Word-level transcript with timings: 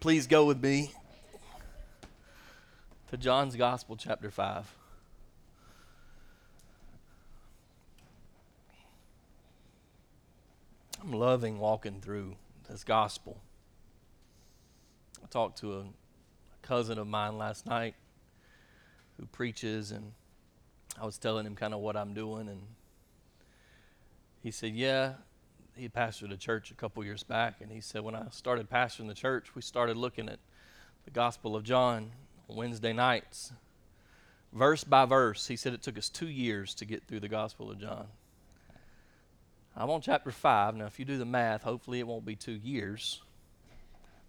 Please 0.00 0.26
go 0.26 0.44
with 0.44 0.62
me 0.62 0.90
to 3.08 3.16
John's 3.16 3.56
Gospel, 3.56 3.96
chapter 3.96 4.30
5. 4.30 4.76
I'm 11.02 11.12
loving 11.12 11.58
walking 11.58 12.00
through 12.00 12.36
this 12.68 12.84
gospel. 12.84 13.40
I 15.22 15.26
talked 15.28 15.58
to 15.60 15.78
a 15.78 15.84
cousin 16.62 16.98
of 16.98 17.06
mine 17.06 17.38
last 17.38 17.64
night 17.64 17.94
who 19.18 19.26
preaches, 19.26 19.92
and 19.92 20.12
I 21.00 21.06
was 21.06 21.16
telling 21.16 21.46
him 21.46 21.54
kind 21.54 21.72
of 21.72 21.80
what 21.80 21.96
I'm 21.96 22.12
doing, 22.12 22.48
and 22.48 22.62
he 24.42 24.50
said, 24.50 24.74
Yeah, 24.74 25.14
he 25.76 25.88
pastored 25.88 26.32
a 26.32 26.36
church 26.36 26.70
a 26.70 26.74
couple 26.74 27.04
years 27.04 27.22
back, 27.22 27.60
and 27.60 27.70
he 27.70 27.80
said, 27.80 28.02
When 28.02 28.14
I 28.14 28.26
started 28.30 28.70
pastoring 28.70 29.08
the 29.08 29.14
church, 29.14 29.54
we 29.54 29.62
started 29.62 29.96
looking 29.96 30.28
at 30.28 30.38
the 31.04 31.10
Gospel 31.10 31.54
of 31.54 31.64
John 31.64 32.10
on 32.48 32.56
Wednesday 32.56 32.92
nights, 32.92 33.52
verse 34.52 34.84
by 34.84 35.04
verse. 35.04 35.46
He 35.46 35.56
said 35.56 35.74
it 35.74 35.82
took 35.82 35.98
us 35.98 36.08
two 36.08 36.28
years 36.28 36.74
to 36.74 36.84
get 36.84 37.04
through 37.04 37.20
the 37.20 37.28
Gospel 37.28 37.70
of 37.70 37.80
John. 37.80 38.06
I'm 39.76 39.90
on 39.90 40.00
chapter 40.00 40.30
5. 40.30 40.76
Now, 40.76 40.86
if 40.86 40.98
you 40.98 41.04
do 41.04 41.18
the 41.18 41.26
math, 41.26 41.62
hopefully 41.62 42.00
it 42.00 42.06
won't 42.06 42.24
be 42.24 42.34
two 42.34 42.52
years, 42.52 43.20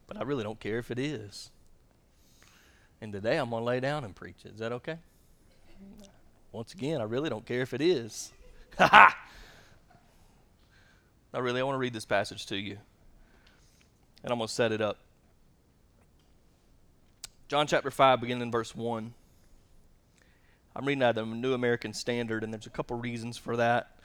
but 0.06 0.18
I 0.18 0.23
really 0.23 0.44
don't 0.44 0.59
care 0.59 0.78
if 0.78 0.92
it 0.92 1.00
is. 1.00 1.52
And 3.00 3.14
today 3.14 3.38
I'm 3.38 3.52
going 3.52 3.62
to 3.62 3.66
lay 3.66 3.80
down 3.80 4.03
and 4.03 4.14
preach 4.14 4.44
it. 4.44 4.53
Is 4.53 4.59
that 4.59 4.73
okay? 4.73 4.98
Once 6.52 6.73
again, 6.73 7.00
I 7.00 7.06
really 7.06 7.30
don't 7.30 7.45
care 7.45 7.62
if 7.62 7.73
it 7.73 7.81
is. 7.81 8.31
Ha 8.78 8.88
ha! 8.88 9.18
Not 11.33 11.44
really. 11.44 11.59
I 11.59 11.64
want 11.64 11.75
to 11.75 11.80
read 11.80 11.94
this 11.94 12.06
passage 12.06 12.45
to 12.47 12.58
you. 12.58 12.78
And 14.23 14.31
I'm 14.31 14.39
going 14.39 14.47
to 14.47 14.53
set 14.53 14.72
it 14.72 14.81
up. 14.81 14.97
John 17.47 17.67
chapter 17.67 17.92
5, 17.92 18.19
beginning 18.22 18.44
in 18.44 18.52
verse 18.52 18.75
1. 18.75 19.14
I'm 20.75 20.86
reading 20.86 21.02
out 21.02 21.17
of 21.17 21.30
the 21.30 21.36
New 21.36 21.53
American 21.53 21.94
Standard, 21.94 22.44
and 22.44 22.53
there's 22.53 22.67
a 22.67 22.72
couple 22.72 22.97
reasons 22.97 23.38
for 23.38 23.56
that. 23.58 23.97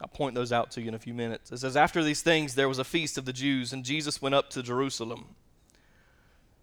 I'll 0.00 0.08
point 0.08 0.34
those 0.34 0.52
out 0.52 0.72
to 0.72 0.82
you 0.82 0.88
in 0.88 0.94
a 0.94 0.98
few 0.98 1.14
minutes. 1.14 1.52
It 1.52 1.58
says, 1.58 1.76
After 1.76 2.02
these 2.02 2.22
things, 2.22 2.54
there 2.54 2.68
was 2.68 2.78
a 2.78 2.84
feast 2.84 3.16
of 3.16 3.24
the 3.24 3.32
Jews, 3.32 3.72
and 3.72 3.84
Jesus 3.84 4.20
went 4.20 4.34
up 4.34 4.50
to 4.50 4.62
Jerusalem. 4.62 5.36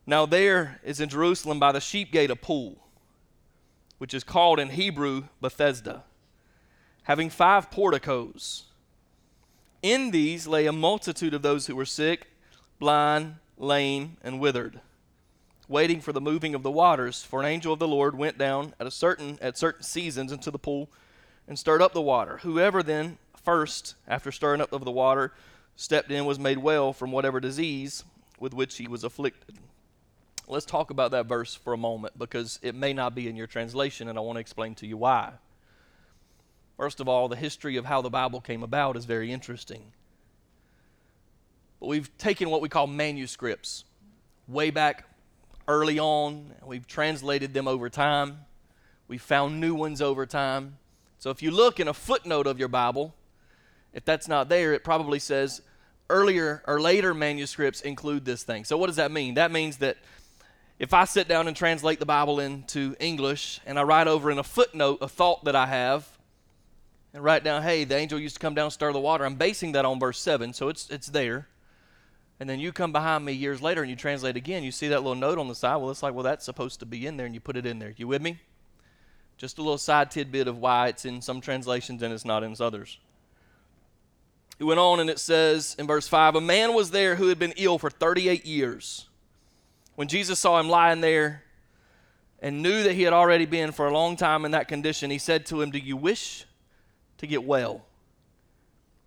Now, 0.06 0.26
there 0.26 0.80
is 0.84 1.00
in 1.00 1.10
Jerusalem 1.10 1.60
by 1.60 1.72
the 1.72 1.80
sheep 1.80 2.12
gate 2.12 2.32
a 2.32 2.36
pool, 2.36 2.78
which 3.98 4.14
is 4.14 4.24
called 4.24 4.60
in 4.60 4.70
Hebrew 4.70 5.26
Bethesda, 5.40 6.04
having 7.04 7.30
five 7.30 7.72
porticos. 7.72 8.66
In 9.82 10.12
these 10.12 10.46
lay 10.46 10.66
a 10.66 10.74
multitude 10.74 11.34
of 11.34 11.42
those 11.42 11.68
who 11.68 11.76
were 11.76 11.86
sick, 11.86 12.28
blind, 12.80 13.36
lame, 13.58 14.18
and 14.22 14.40
withered, 14.40 14.82
waiting 15.70 16.02
for 16.02 16.12
the 16.12 16.20
moving 16.20 16.54
of 16.54 16.64
the 16.64 16.72
waters. 16.72 17.24
For 17.24 17.40
an 17.40 17.46
angel 17.46 17.72
of 17.72 17.80
the 17.80 17.88
Lord 17.88 18.18
went 18.18 18.38
down 18.38 18.74
at 18.80 18.88
a 18.88 18.92
certain 18.92 19.38
at 19.42 19.58
certain 19.58 19.84
seasons 19.84 20.34
into 20.34 20.52
the 20.52 20.60
pool 20.60 20.90
and 21.48 21.58
stirred 21.58 21.82
up 21.82 21.94
the 21.94 22.02
water. 22.02 22.38
Whoever 22.38 22.84
then 22.84 23.18
first, 23.44 23.96
after 24.06 24.32
stirring 24.34 24.60
up 24.60 24.74
of 24.74 24.84
the 24.84 24.92
water, 24.92 25.34
stepped 25.78 26.12
in 26.12 26.26
was 26.26 26.38
made 26.38 26.58
well 26.58 26.92
from 26.92 27.12
whatever 27.12 27.40
disease 27.40 28.04
with 28.38 28.54
which 28.54 28.78
he 28.78 28.88
was 28.88 29.06
afflicted. 29.06 29.56
Let's 30.46 30.66
talk 30.66 30.90
about 30.90 31.12
that 31.12 31.26
verse 31.26 31.56
for 31.56 31.72
a 31.72 31.78
moment 31.78 32.18
because 32.18 32.60
it 32.62 32.76
may 32.76 32.92
not 32.92 33.16
be 33.16 33.30
in 33.30 33.36
your 33.36 33.48
translation, 33.48 34.10
and 34.10 34.18
I 34.18 34.22
want 34.22 34.36
to 34.36 34.42
explain 34.42 34.76
to 34.76 34.88
you 34.88 34.98
why. 34.98 35.34
First 36.80 37.02
of 37.02 37.10
all, 37.10 37.28
the 37.28 37.36
history 37.36 37.76
of 37.76 37.84
how 37.84 38.02
the 38.02 38.10
Bible 38.10 38.40
came 38.40 38.64
about 38.64 38.96
is 38.96 39.04
very 39.04 39.34
interesting. 39.34 39.92
But 41.82 41.88
we've 41.88 42.18
taken 42.18 42.50
what 42.50 42.62
we 42.62 42.70
call 42.70 42.88
manuscripts 42.88 43.84
way 44.48 44.70
back 44.70 45.04
early 45.68 46.00
on, 46.00 46.54
we've 46.66 46.88
translated 46.88 47.54
them 47.54 47.68
over 47.68 47.90
time. 47.90 48.46
We've 49.10 49.22
found 49.22 49.60
new 49.60 49.76
ones 49.76 50.02
over 50.02 50.26
time. 50.26 50.78
So 51.18 51.32
if 51.32 51.42
you 51.42 51.52
look 51.52 51.82
in 51.82 51.90
a 51.90 51.94
footnote 51.94 52.48
of 52.48 52.58
your 52.58 52.70
Bible, 52.70 53.14
if 53.92 54.06
that's 54.06 54.30
not 54.30 54.48
there, 54.48 54.72
it 54.72 54.86
probably 54.86 55.20
says 55.20 55.62
earlier 56.10 56.64
or 56.66 56.80
later 56.80 57.14
manuscripts 57.14 57.82
include 57.82 58.24
this 58.24 58.44
thing. 58.44 58.64
So 58.64 58.78
what 58.78 58.88
does 58.88 58.96
that 58.96 59.12
mean? 59.12 59.34
That 59.34 59.52
means 59.52 59.80
that 59.80 59.98
if 60.80 60.94
I 60.94 61.04
sit 61.04 61.28
down 61.28 61.50
and 61.50 61.58
translate 61.58 62.00
the 62.00 62.06
Bible 62.06 62.40
into 62.40 62.96
English 63.02 63.60
and 63.66 63.78
I 63.78 63.84
write 63.84 64.08
over 64.08 64.32
in 64.32 64.40
a 64.40 64.44
footnote 64.44 65.00
a 65.02 65.10
thought 65.10 65.44
that 65.44 65.58
I 65.58 65.66
have, 65.66 66.19
and 67.14 67.24
write 67.24 67.44
down, 67.44 67.64
hey, 67.64 67.84
the 67.84 67.96
angel 67.96 68.20
used 68.20 68.36
to 68.36 68.40
come 68.40 68.54
down 68.54 68.66
and 68.66 68.74
stir 68.74 68.94
the 68.94 69.00
water. 69.00 69.26
I'm 69.26 69.36
basing 69.36 69.72
that 69.74 69.86
on 69.86 70.00
verse 70.00 70.20
7, 70.20 70.54
so 70.54 70.70
it's, 70.70 70.90
it's 70.90 71.08
there. 71.08 71.48
And 72.40 72.50
then 72.50 72.60
you 72.60 72.72
come 72.72 72.92
behind 72.92 73.26
me 73.26 73.34
years 73.34 73.62
later 73.62 73.82
and 73.82 73.90
you 73.90 73.96
translate 73.96 74.38
again. 74.38 74.64
You 74.64 74.72
see 74.72 74.88
that 74.90 75.00
little 75.00 75.16
note 75.16 75.38
on 75.38 75.48
the 75.48 75.56
side. 75.56 75.78
Well, 75.78 75.92
it's 75.92 76.02
like, 76.02 76.14
well, 76.14 76.24
that's 76.24 76.46
supposed 76.46 76.80
to 76.80 76.86
be 76.86 77.06
in 77.06 77.18
there, 77.18 77.26
and 77.26 77.36
you 77.36 77.42
put 77.42 77.58
it 77.58 77.66
in 77.66 77.80
there. 77.80 77.94
You 77.98 78.08
with 78.08 78.22
me? 78.22 78.40
Just 79.38 79.58
a 79.58 79.62
little 79.62 79.78
side 79.78 80.12
tidbit 80.12 80.48
of 80.48 80.58
why 80.58 80.90
it's 80.90 81.06
in 81.06 81.22
some 81.22 81.40
translations 81.40 82.02
and 82.04 82.14
it's 82.14 82.26
not 82.26 82.44
in 82.44 82.56
others. 82.60 83.00
It 84.60 84.66
went 84.66 84.82
on 84.82 85.00
and 85.00 85.10
it 85.10 85.20
says 85.20 85.78
in 85.80 85.88
verse 85.88 86.10
5 86.10 86.36
A 86.36 86.42
man 86.42 86.74
was 86.74 86.92
there 86.92 87.16
who 87.16 87.30
had 87.30 87.40
been 87.40 87.54
ill 87.56 87.80
for 87.80 87.90
38 87.90 88.46
years. 88.46 89.08
When 89.96 90.10
Jesus 90.10 90.40
saw 90.40 90.60
him 90.60 90.68
lying 90.68 91.00
there 91.00 91.44
and 92.42 92.62
knew 92.62 92.84
that 92.84 92.96
he 92.96 93.04
had 93.04 93.14
already 93.14 93.46
been 93.46 93.72
for 93.72 93.88
a 93.88 93.94
long 93.94 94.18
time 94.18 94.44
in 94.44 94.52
that 94.52 94.68
condition, 94.68 95.10
he 95.10 95.18
said 95.18 95.46
to 95.48 95.62
him, 95.62 95.72
Do 95.72 95.80
you 95.80 95.96
wish 95.96 96.46
to 97.20 97.28
get 97.28 97.44
well. 97.44 97.86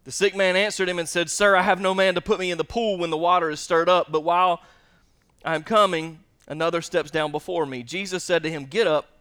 The 0.04 0.12
sick 0.12 0.34
man 0.34 0.56
answered 0.56 0.88
him 0.88 0.98
and 0.98 1.08
said, 1.08 1.30
Sir, 1.30 1.54
I 1.54 1.62
have 1.62 1.80
no 1.80 1.94
man 1.94 2.14
to 2.14 2.20
put 2.20 2.40
me 2.40 2.50
in 2.50 2.58
the 2.58 2.64
pool 2.64 2.98
when 2.98 3.10
the 3.10 3.16
water 3.16 3.50
is 3.50 3.60
stirred 3.60 3.88
up, 3.88 4.10
but 4.10 4.24
while 4.24 4.60
I 5.44 5.54
am 5.54 5.62
coming, 5.62 6.20
another 6.48 6.82
steps 6.82 7.10
down 7.10 7.30
before 7.30 7.66
me. 7.66 7.82
Jesus 7.82 8.24
said 8.24 8.42
to 8.42 8.50
him, 8.50 8.64
Get 8.64 8.86
up, 8.86 9.18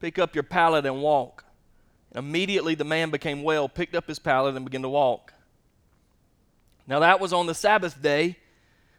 pick 0.00 0.18
up 0.18 0.34
your 0.34 0.42
pallet, 0.42 0.86
and 0.86 1.02
walk. 1.02 1.44
And 2.10 2.26
Immediately 2.26 2.74
the 2.74 2.84
man 2.84 3.10
became 3.10 3.42
well, 3.42 3.68
picked 3.68 3.94
up 3.94 4.08
his 4.08 4.18
pallet, 4.18 4.56
and 4.56 4.64
began 4.64 4.82
to 4.82 4.88
walk. 4.88 5.32
Now 6.86 7.00
that 7.00 7.20
was 7.20 7.32
on 7.32 7.46
the 7.46 7.54
Sabbath 7.54 8.00
day. 8.00 8.36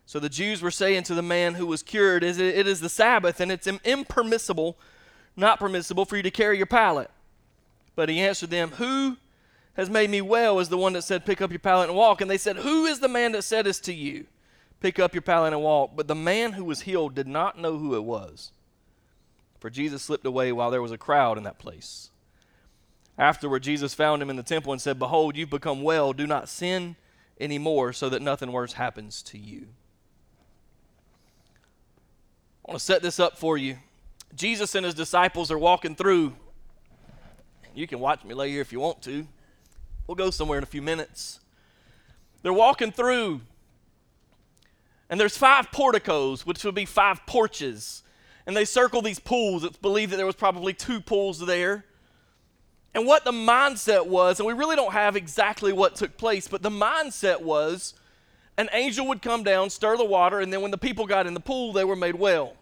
So 0.06 0.19
the 0.19 0.29
Jews 0.29 0.62
were 0.62 0.72
saying 0.72 1.03
to 1.03 1.13
the 1.13 1.22
man 1.22 1.53
who 1.53 1.68
was 1.68 1.84
cured, 1.84 2.23
It 2.23 2.39
is 2.39 2.79
the 2.79 2.89
Sabbath, 2.89 3.39
and 3.39 3.51
it's 3.51 3.68
impermissible, 3.68 4.78
not 5.35 5.59
permissible, 5.59 6.06
for 6.06 6.18
you 6.18 6.23
to 6.23 6.31
carry 6.31 6.57
your 6.57 6.66
pallet. 6.66 7.12
But 7.99 8.07
he 8.07 8.21
answered 8.21 8.49
them, 8.49 8.69
Who 8.77 9.17
has 9.73 9.89
made 9.89 10.09
me 10.09 10.21
well 10.21 10.59
is 10.59 10.69
the 10.69 10.77
one 10.77 10.93
that 10.93 11.01
said, 11.01 11.25
Pick 11.25 11.41
up 11.41 11.51
your 11.51 11.59
pallet 11.59 11.89
and 11.89 11.97
walk. 11.97 12.21
And 12.21 12.31
they 12.31 12.37
said, 12.37 12.55
Who 12.55 12.85
is 12.85 13.01
the 13.01 13.09
man 13.09 13.33
that 13.33 13.41
said 13.41 13.65
this 13.65 13.81
to 13.81 13.93
you? 13.93 14.25
Pick 14.79 14.99
up 14.99 15.13
your 15.13 15.21
pallet 15.21 15.51
and 15.51 15.61
walk. 15.61 15.97
But 15.97 16.07
the 16.07 16.15
man 16.15 16.53
who 16.53 16.63
was 16.63 16.83
healed 16.83 17.13
did 17.13 17.27
not 17.27 17.59
know 17.59 17.77
who 17.77 17.97
it 17.97 18.05
was. 18.05 18.53
For 19.59 19.69
Jesus 19.69 20.01
slipped 20.01 20.25
away 20.25 20.53
while 20.53 20.71
there 20.71 20.81
was 20.81 20.93
a 20.93 20.97
crowd 20.97 21.38
in 21.38 21.43
that 21.43 21.59
place. 21.59 22.09
Afterward, 23.18 23.63
Jesus 23.63 23.94
found 23.94 24.21
him 24.21 24.29
in 24.29 24.38
the 24.38 24.44
temple 24.44 24.71
and 24.71 24.81
said, 24.81 24.97
Behold, 24.97 25.35
you've 25.35 25.50
become 25.50 25.83
well. 25.83 26.13
Do 26.13 26.25
not 26.25 26.47
sin 26.47 26.95
anymore 27.38 27.91
so 27.91 28.07
that 28.07 28.21
nothing 28.21 28.53
worse 28.53 28.71
happens 28.71 29.21
to 29.24 29.38
you. 29.38 29.68
I 32.65 32.71
want 32.71 32.79
to 32.79 32.85
set 32.85 33.01
this 33.01 33.19
up 33.19 33.38
for 33.38 33.57
you. 33.57 33.77
Jesus 34.33 34.74
and 34.74 34.85
his 34.85 34.95
disciples 34.95 35.51
are 35.51 35.59
walking 35.59 35.97
through 35.97 36.38
you 37.79 37.87
can 37.87 37.99
watch 37.99 38.25
me 38.25 38.33
lay 38.33 38.51
here 38.51 38.59
if 38.59 38.73
you 38.73 38.79
want 38.79 39.01
to. 39.03 39.25
We'll 40.05 40.15
go 40.15 40.31
somewhere 40.31 40.57
in 40.57 40.63
a 40.63 40.67
few 40.67 40.81
minutes. 40.81 41.39
They're 42.41 42.51
walking 42.51 42.91
through, 42.91 43.39
and 45.09 45.19
there's 45.19 45.37
five 45.37 45.71
porticos, 45.71 46.45
which 46.45 46.63
would 46.65 46.75
be 46.75 46.85
five 46.85 47.25
porches. 47.25 48.03
And 48.45 48.55
they 48.55 48.65
circle 48.65 49.01
these 49.01 49.19
pools. 49.19 49.63
It's 49.63 49.77
believed 49.77 50.11
that 50.11 50.17
there 50.17 50.25
was 50.25 50.35
probably 50.35 50.73
two 50.73 50.99
pools 50.99 51.39
there. 51.39 51.85
And 52.93 53.05
what 53.05 53.23
the 53.23 53.31
mindset 53.31 54.07
was, 54.07 54.39
and 54.39 54.47
we 54.47 54.53
really 54.53 54.75
don't 54.75 54.93
have 54.93 55.15
exactly 55.15 55.71
what 55.71 55.95
took 55.95 56.17
place, 56.17 56.47
but 56.47 56.61
the 56.61 56.69
mindset 56.69 57.41
was 57.41 57.93
an 58.57 58.67
angel 58.73 59.07
would 59.07 59.21
come 59.21 59.43
down, 59.43 59.69
stir 59.69 59.95
the 59.95 60.03
water, 60.03 60.41
and 60.41 60.51
then 60.51 60.61
when 60.61 60.71
the 60.71 60.77
people 60.77 61.05
got 61.05 61.27
in 61.27 61.33
the 61.33 61.39
pool, 61.39 61.71
they 61.71 61.85
were 61.85 61.95
made 61.95 62.15
well. 62.15 62.55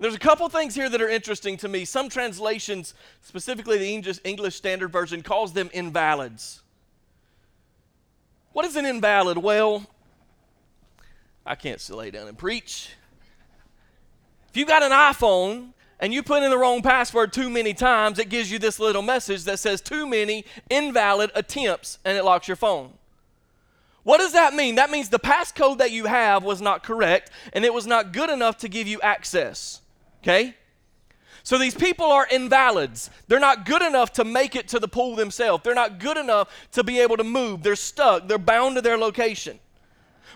There's 0.00 0.14
a 0.14 0.18
couple 0.18 0.48
things 0.48 0.74
here 0.74 0.88
that 0.88 1.02
are 1.02 1.10
interesting 1.10 1.58
to 1.58 1.68
me. 1.68 1.84
Some 1.84 2.08
translations, 2.08 2.94
specifically 3.20 3.76
the 3.76 4.18
English, 4.24 4.56
Standard 4.56 4.90
Version, 4.90 5.20
calls 5.20 5.52
them 5.52 5.68
invalids. 5.74 6.62
What 8.52 8.64
is 8.64 8.76
an 8.76 8.86
invalid? 8.86 9.36
Well, 9.36 9.86
I 11.44 11.54
can't 11.54 11.86
lay 11.90 12.10
down 12.10 12.28
and 12.28 12.38
preach. 12.38 12.94
If 14.48 14.56
you 14.56 14.64
got 14.64 14.82
an 14.82 14.90
iPhone 14.90 15.74
and 16.00 16.14
you 16.14 16.22
put 16.22 16.42
in 16.42 16.50
the 16.50 16.56
wrong 16.56 16.80
password 16.80 17.34
too 17.34 17.50
many 17.50 17.74
times, 17.74 18.18
it 18.18 18.30
gives 18.30 18.50
you 18.50 18.58
this 18.58 18.80
little 18.80 19.02
message 19.02 19.44
that 19.44 19.58
says 19.58 19.82
too 19.82 20.06
many 20.06 20.46
invalid 20.70 21.30
attempts 21.34 21.98
and 22.06 22.16
it 22.16 22.24
locks 22.24 22.48
your 22.48 22.56
phone. 22.56 22.94
What 24.02 24.16
does 24.16 24.32
that 24.32 24.54
mean? 24.54 24.76
That 24.76 24.90
means 24.90 25.10
the 25.10 25.18
passcode 25.18 25.76
that 25.76 25.90
you 25.90 26.06
have 26.06 26.42
was 26.42 26.62
not 26.62 26.82
correct 26.82 27.30
and 27.52 27.66
it 27.66 27.74
was 27.74 27.86
not 27.86 28.14
good 28.14 28.30
enough 28.30 28.56
to 28.58 28.68
give 28.68 28.88
you 28.88 28.98
access. 29.02 29.82
Okay? 30.22 30.54
So 31.42 31.56
these 31.58 31.74
people 31.74 32.06
are 32.06 32.26
invalids. 32.30 33.10
They're 33.26 33.40
not 33.40 33.64
good 33.64 33.82
enough 33.82 34.12
to 34.14 34.24
make 34.24 34.54
it 34.54 34.68
to 34.68 34.78
the 34.78 34.88
pool 34.88 35.16
themselves. 35.16 35.64
They're 35.64 35.74
not 35.74 35.98
good 35.98 36.16
enough 36.16 36.48
to 36.72 36.84
be 36.84 37.00
able 37.00 37.16
to 37.16 37.24
move. 37.24 37.62
They're 37.62 37.76
stuck. 37.76 38.28
They're 38.28 38.38
bound 38.38 38.76
to 38.76 38.82
their 38.82 38.98
location. 38.98 39.58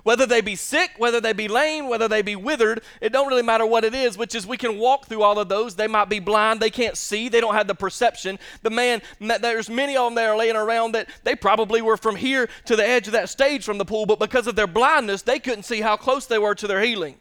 Whether 0.02 0.26
they 0.26 0.40
be 0.40 0.56
sick, 0.56 0.90
whether 0.98 1.20
they 1.20 1.32
be 1.32 1.48
lame, 1.48 1.88
whether 1.88 2.08
they 2.08 2.20
be 2.20 2.36
withered, 2.36 2.82
it 3.00 3.10
don't 3.10 3.28
really 3.28 3.42
matter 3.42 3.64
what 3.64 3.84
it 3.84 3.94
is, 3.94 4.18
which 4.18 4.34
is 4.34 4.46
we 4.46 4.58
can 4.58 4.78
walk 4.78 5.06
through 5.06 5.22
all 5.22 5.38
of 5.38 5.48
those. 5.48 5.76
They 5.76 5.86
might 5.86 6.10
be 6.10 6.20
blind, 6.20 6.60
they 6.60 6.68
can't 6.68 6.96
see, 6.96 7.30
they 7.30 7.40
don't 7.40 7.54
have 7.54 7.68
the 7.68 7.74
perception. 7.74 8.38
The 8.62 8.70
man, 8.70 9.00
there's 9.18 9.70
many 9.70 9.96
of 9.96 10.06
them 10.06 10.14
that 10.16 10.28
are 10.28 10.36
laying 10.36 10.56
around 10.56 10.92
that 10.92 11.08
they 11.22 11.34
probably 11.34 11.80
were 11.80 11.96
from 11.96 12.16
here 12.16 12.50
to 12.66 12.76
the 12.76 12.86
edge 12.86 13.06
of 13.06 13.12
that 13.12 13.30
stage 13.30 13.64
from 13.64 13.78
the 13.78 13.84
pool, 13.86 14.04
but 14.04 14.18
because 14.18 14.46
of 14.46 14.56
their 14.56 14.66
blindness, 14.66 15.22
they 15.22 15.38
couldn't 15.38 15.62
see 15.62 15.80
how 15.80 15.96
close 15.96 16.26
they 16.26 16.38
were 16.38 16.54
to 16.54 16.66
their 16.66 16.82
healing. 16.82 17.16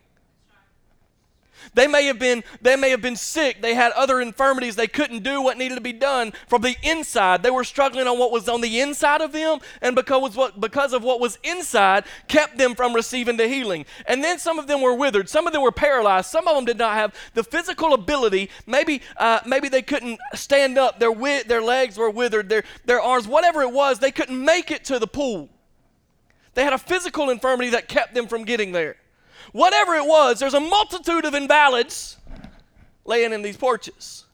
They 1.74 1.88
may 1.88 2.06
have 2.06 2.20
been 2.20 2.44
they 2.62 2.76
may 2.76 2.90
have 2.90 3.02
been 3.02 3.16
sick. 3.16 3.62
They 3.62 3.74
had 3.74 3.92
other 3.94 4.22
infirmities. 4.22 4.76
They 4.76 4.88
couldn't 4.88 5.24
do 5.24 5.42
what 5.42 5.58
needed 5.58 5.76
to 5.76 5.82
be 5.82 5.94
done 5.94 6.34
from 6.48 6.62
the 6.62 6.76
inside. 6.84 7.44
They 7.44 7.52
were 7.52 7.64
struggling 7.64 8.08
on 8.08 8.20
what 8.20 8.32
was 8.32 8.50
on 8.50 8.62
the 8.62 8.80
inside 8.80 9.22
of 9.22 9.32
them, 9.32 9.60
and 9.82 9.96
because 9.96 10.36
what 10.36 10.60
because 10.60 10.94
of 10.94 11.04
what 11.04 11.20
was 11.20 11.40
inside 11.44 12.06
kept 12.28 12.58
them 12.58 12.76
from 12.76 12.94
receiving 12.94 13.38
the 13.38 13.48
healing. 13.48 13.86
And 14.06 14.24
then 14.24 14.40
some 14.40 14.60
of 14.60 14.68
them 14.68 14.82
were 14.82 14.94
withered. 14.94 15.30
Some 15.30 15.48
of 15.48 15.54
them 15.54 15.62
were 15.62 15.72
paralyzed. 15.72 16.30
Some 16.30 16.48
of 16.48 16.56
them 16.56 16.66
did 16.66 16.78
not 16.78 16.94
have 16.94 17.14
the 17.34 17.44
physical 17.44 17.94
ability. 17.94 18.50
Maybe 18.66 19.02
uh, 19.18 19.40
maybe 19.46 19.70
they 19.70 19.82
couldn't 19.82 20.20
stand 20.34 20.78
up. 20.78 21.00
Their 21.00 21.14
wi- 21.14 21.44
their 21.44 21.62
legs 21.62 21.98
were 21.98 22.10
withered. 22.10 22.50
Their 22.50 22.64
their 22.86 23.02
arms, 23.02 23.28
whatever 23.28 23.62
it 23.62 23.72
was, 23.72 24.00
they 24.00 24.12
couldn't 24.12 24.44
make 24.44 24.72
it 24.72 24.86
to 24.86 25.00
the 25.00 25.08
pool. 25.08 25.50
They 26.54 26.64
had 26.64 26.74
a 26.74 26.78
physical 26.78 27.30
infirmity 27.30 27.72
that 27.72 27.88
kept 27.88 28.14
them 28.14 28.28
from 28.28 28.44
getting 28.44 28.72
there. 28.72 28.98
Whatever 29.52 29.96
it 29.96 30.06
was, 30.06 30.40
there's 30.40 30.54
a 30.54 30.60
multitude 30.60 31.26
of 31.26 31.36
invalids 31.36 32.18
laying 33.06 33.34
in 33.34 33.42
these 33.42 33.58
porches. 33.58 34.26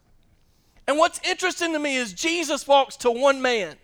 And 0.87 0.97
what's 0.97 1.19
interesting 1.27 1.73
to 1.73 1.79
me 1.79 1.97
is 1.97 2.13
Jesus 2.13 2.67
walks 2.67 2.95
to 2.97 3.11
one 3.11 3.41
man. 3.41 3.75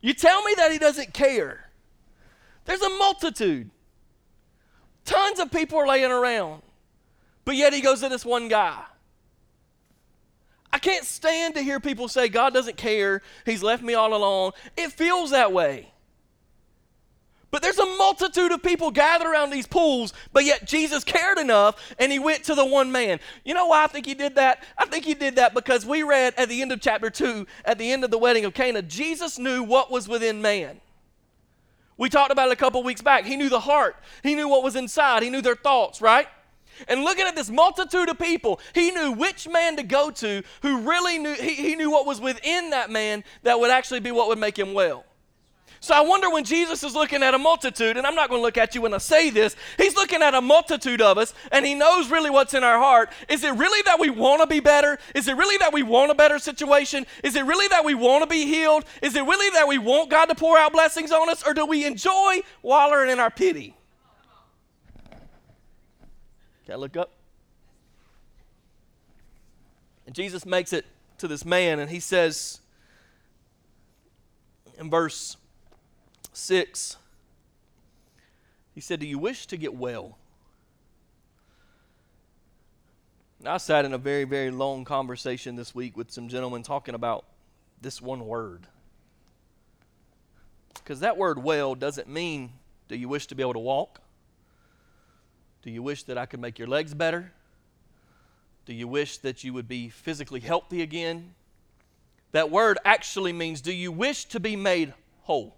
You 0.00 0.12
tell 0.12 0.42
me 0.42 0.54
that 0.56 0.70
he 0.70 0.78
doesn't 0.78 1.14
care. 1.14 1.70
There's 2.64 2.82
a 2.82 2.90
multitude. 2.90 3.70
Tons 5.04 5.40
of 5.40 5.50
people 5.50 5.78
are 5.78 5.86
laying 5.86 6.10
around. 6.10 6.62
But 7.44 7.56
yet 7.56 7.72
he 7.72 7.80
goes 7.80 8.00
to 8.00 8.08
this 8.08 8.24
one 8.24 8.48
guy. 8.48 8.82
I 10.72 10.78
can't 10.78 11.04
stand 11.04 11.54
to 11.54 11.62
hear 11.62 11.78
people 11.78 12.08
say, 12.08 12.28
God 12.28 12.52
doesn't 12.52 12.76
care. 12.76 13.22
He's 13.46 13.62
left 13.62 13.82
me 13.82 13.94
all 13.94 14.14
alone. 14.14 14.52
It 14.76 14.92
feels 14.92 15.30
that 15.30 15.52
way. 15.52 15.93
But 17.54 17.62
there's 17.62 17.78
a 17.78 17.86
multitude 17.86 18.50
of 18.50 18.64
people 18.64 18.90
gathered 18.90 19.30
around 19.30 19.50
these 19.50 19.68
pools, 19.68 20.12
but 20.32 20.44
yet 20.44 20.66
Jesus 20.66 21.04
cared 21.04 21.38
enough 21.38 21.94
and 22.00 22.10
he 22.10 22.18
went 22.18 22.42
to 22.46 22.56
the 22.56 22.64
one 22.64 22.90
man. 22.90 23.20
You 23.44 23.54
know 23.54 23.66
why 23.66 23.84
I 23.84 23.86
think 23.86 24.06
he 24.06 24.14
did 24.14 24.34
that? 24.34 24.64
I 24.76 24.86
think 24.86 25.04
he 25.04 25.14
did 25.14 25.36
that 25.36 25.54
because 25.54 25.86
we 25.86 26.02
read 26.02 26.34
at 26.36 26.48
the 26.48 26.60
end 26.62 26.72
of 26.72 26.80
chapter 26.80 27.10
2, 27.10 27.46
at 27.64 27.78
the 27.78 27.92
end 27.92 28.02
of 28.02 28.10
the 28.10 28.18
wedding 28.18 28.44
of 28.44 28.54
Cana, 28.54 28.82
Jesus 28.82 29.38
knew 29.38 29.62
what 29.62 29.88
was 29.88 30.08
within 30.08 30.42
man. 30.42 30.80
We 31.96 32.08
talked 32.08 32.32
about 32.32 32.48
it 32.48 32.54
a 32.54 32.56
couple 32.56 32.82
weeks 32.82 33.02
back. 33.02 33.24
He 33.24 33.36
knew 33.36 33.48
the 33.48 33.60
heart, 33.60 33.94
he 34.24 34.34
knew 34.34 34.48
what 34.48 34.64
was 34.64 34.74
inside, 34.74 35.22
he 35.22 35.30
knew 35.30 35.40
their 35.40 35.54
thoughts, 35.54 36.00
right? 36.00 36.26
And 36.88 37.04
looking 37.04 37.24
at 37.24 37.36
this 37.36 37.50
multitude 37.50 38.08
of 38.08 38.18
people, 38.18 38.58
he 38.74 38.90
knew 38.90 39.12
which 39.12 39.46
man 39.46 39.76
to 39.76 39.84
go 39.84 40.10
to 40.10 40.42
who 40.62 40.80
really 40.80 41.20
knew, 41.20 41.34
he, 41.34 41.54
he 41.54 41.76
knew 41.76 41.92
what 41.92 42.04
was 42.04 42.20
within 42.20 42.70
that 42.70 42.90
man 42.90 43.22
that 43.44 43.60
would 43.60 43.70
actually 43.70 44.00
be 44.00 44.10
what 44.10 44.26
would 44.26 44.40
make 44.40 44.58
him 44.58 44.74
well. 44.74 45.04
So 45.84 45.92
I 45.92 46.00
wonder 46.00 46.30
when 46.30 46.44
Jesus 46.44 46.82
is 46.82 46.94
looking 46.94 47.22
at 47.22 47.34
a 47.34 47.38
multitude, 47.38 47.98
and 47.98 48.06
I'm 48.06 48.14
not 48.14 48.30
going 48.30 48.38
to 48.38 48.42
look 48.42 48.56
at 48.56 48.74
you 48.74 48.80
when 48.80 48.94
I 48.94 48.98
say 48.98 49.28
this, 49.28 49.54
he's 49.76 49.94
looking 49.94 50.22
at 50.22 50.32
a 50.32 50.40
multitude 50.40 51.02
of 51.02 51.18
us, 51.18 51.34
and 51.52 51.66
he 51.66 51.74
knows 51.74 52.10
really 52.10 52.30
what's 52.30 52.54
in 52.54 52.64
our 52.64 52.78
heart. 52.78 53.10
Is 53.28 53.44
it 53.44 53.52
really 53.52 53.82
that 53.82 54.00
we 54.00 54.08
want 54.08 54.40
to 54.40 54.46
be 54.46 54.60
better? 54.60 54.98
Is 55.14 55.28
it 55.28 55.36
really 55.36 55.58
that 55.58 55.74
we 55.74 55.82
want 55.82 56.10
a 56.10 56.14
better 56.14 56.38
situation? 56.38 57.04
Is 57.22 57.36
it 57.36 57.44
really 57.44 57.68
that 57.68 57.84
we 57.84 57.92
want 57.92 58.22
to 58.22 58.26
be 58.26 58.46
healed? 58.46 58.86
Is 59.02 59.14
it 59.14 59.24
really 59.24 59.50
that 59.50 59.68
we 59.68 59.76
want 59.76 60.08
God 60.08 60.24
to 60.26 60.34
pour 60.34 60.56
out 60.56 60.72
blessings 60.72 61.12
on 61.12 61.28
us, 61.28 61.46
or 61.46 61.52
do 61.52 61.66
we 61.66 61.84
enjoy 61.84 62.40
wallowing 62.62 63.10
in 63.10 63.20
our 63.20 63.30
pity? 63.30 63.74
Can 66.64 66.72
I 66.72 66.76
look 66.76 66.96
up? 66.96 67.12
And 70.06 70.14
Jesus 70.14 70.46
makes 70.46 70.72
it 70.72 70.86
to 71.18 71.28
this 71.28 71.44
man, 71.44 71.78
and 71.78 71.90
he 71.90 72.00
says 72.00 72.60
in 74.78 74.88
verse 74.88 75.36
6, 76.36 76.96
he 78.74 78.80
said, 78.80 79.00
Do 79.00 79.06
you 79.06 79.18
wish 79.18 79.46
to 79.46 79.56
get 79.56 79.74
well? 79.74 80.18
I 83.46 83.58
sat 83.58 83.84
in 83.84 83.92
a 83.92 83.98
very, 83.98 84.24
very 84.24 84.50
long 84.50 84.84
conversation 84.84 85.54
this 85.56 85.74
week 85.74 85.96
with 85.96 86.10
some 86.10 86.28
gentlemen 86.28 86.62
talking 86.62 86.94
about 86.94 87.24
this 87.80 88.00
one 88.00 88.26
word. 88.26 88.66
Because 90.74 91.00
that 91.00 91.16
word 91.16 91.42
well 91.42 91.74
doesn't 91.74 92.08
mean, 92.08 92.52
do 92.88 92.96
you 92.96 93.08
wish 93.08 93.26
to 93.28 93.34
be 93.34 93.42
able 93.42 93.52
to 93.54 93.58
walk? 93.58 94.00
Do 95.62 95.70
you 95.70 95.82
wish 95.82 96.02
that 96.04 96.18
I 96.18 96.26
could 96.26 96.40
make 96.40 96.58
your 96.58 96.68
legs 96.68 96.94
better? 96.94 97.32
Do 98.66 98.72
you 98.72 98.88
wish 98.88 99.18
that 99.18 99.44
you 99.44 99.52
would 99.52 99.68
be 99.68 99.88
physically 99.90 100.40
healthy 100.40 100.82
again? 100.82 101.34
That 102.32 102.50
word 102.50 102.78
actually 102.84 103.32
means, 103.32 103.60
do 103.60 103.72
you 103.72 103.92
wish 103.92 104.24
to 104.26 104.40
be 104.40 104.56
made 104.56 104.94
whole? 105.22 105.54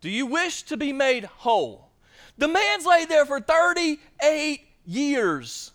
Do 0.00 0.10
you 0.10 0.26
wish 0.26 0.62
to 0.64 0.76
be 0.76 0.92
made 0.92 1.24
whole? 1.24 1.88
The 2.36 2.48
man's 2.48 2.86
laid 2.86 3.08
there 3.08 3.26
for 3.26 3.40
38 3.40 4.60
years. 4.86 5.72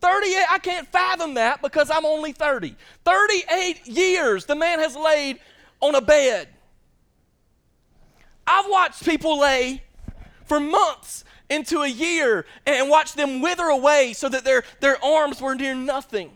38, 0.00 0.44
I 0.50 0.58
can't 0.58 0.88
fathom 0.88 1.34
that 1.34 1.62
because 1.62 1.90
I'm 1.90 2.04
only 2.04 2.32
30. 2.32 2.76
38 3.04 3.86
years 3.86 4.44
the 4.44 4.54
man 4.54 4.78
has 4.80 4.94
laid 4.96 5.38
on 5.80 5.94
a 5.94 6.00
bed. 6.00 6.48
I've 8.46 8.66
watched 8.68 9.04
people 9.04 9.38
lay 9.38 9.82
for 10.44 10.60
months 10.60 11.24
into 11.48 11.80
a 11.80 11.88
year 11.88 12.44
and 12.66 12.90
watch 12.90 13.14
them 13.14 13.40
wither 13.40 13.64
away 13.64 14.12
so 14.12 14.28
that 14.28 14.44
their, 14.44 14.64
their 14.80 15.02
arms 15.02 15.40
were 15.40 15.54
near 15.54 15.74
nothing. 15.74 16.30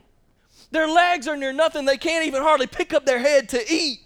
Their 0.71 0.87
legs 0.87 1.29
are 1.29 1.37
near 1.37 1.53
nothing. 1.53 1.85
They 1.85 1.97
can't 1.97 2.27
even 2.27 2.43
hardly 2.43 2.67
pick 2.67 2.95
up 2.95 3.05
their 3.05 3.19
head 3.19 3.49
to 3.51 3.73
eat. 3.73 4.01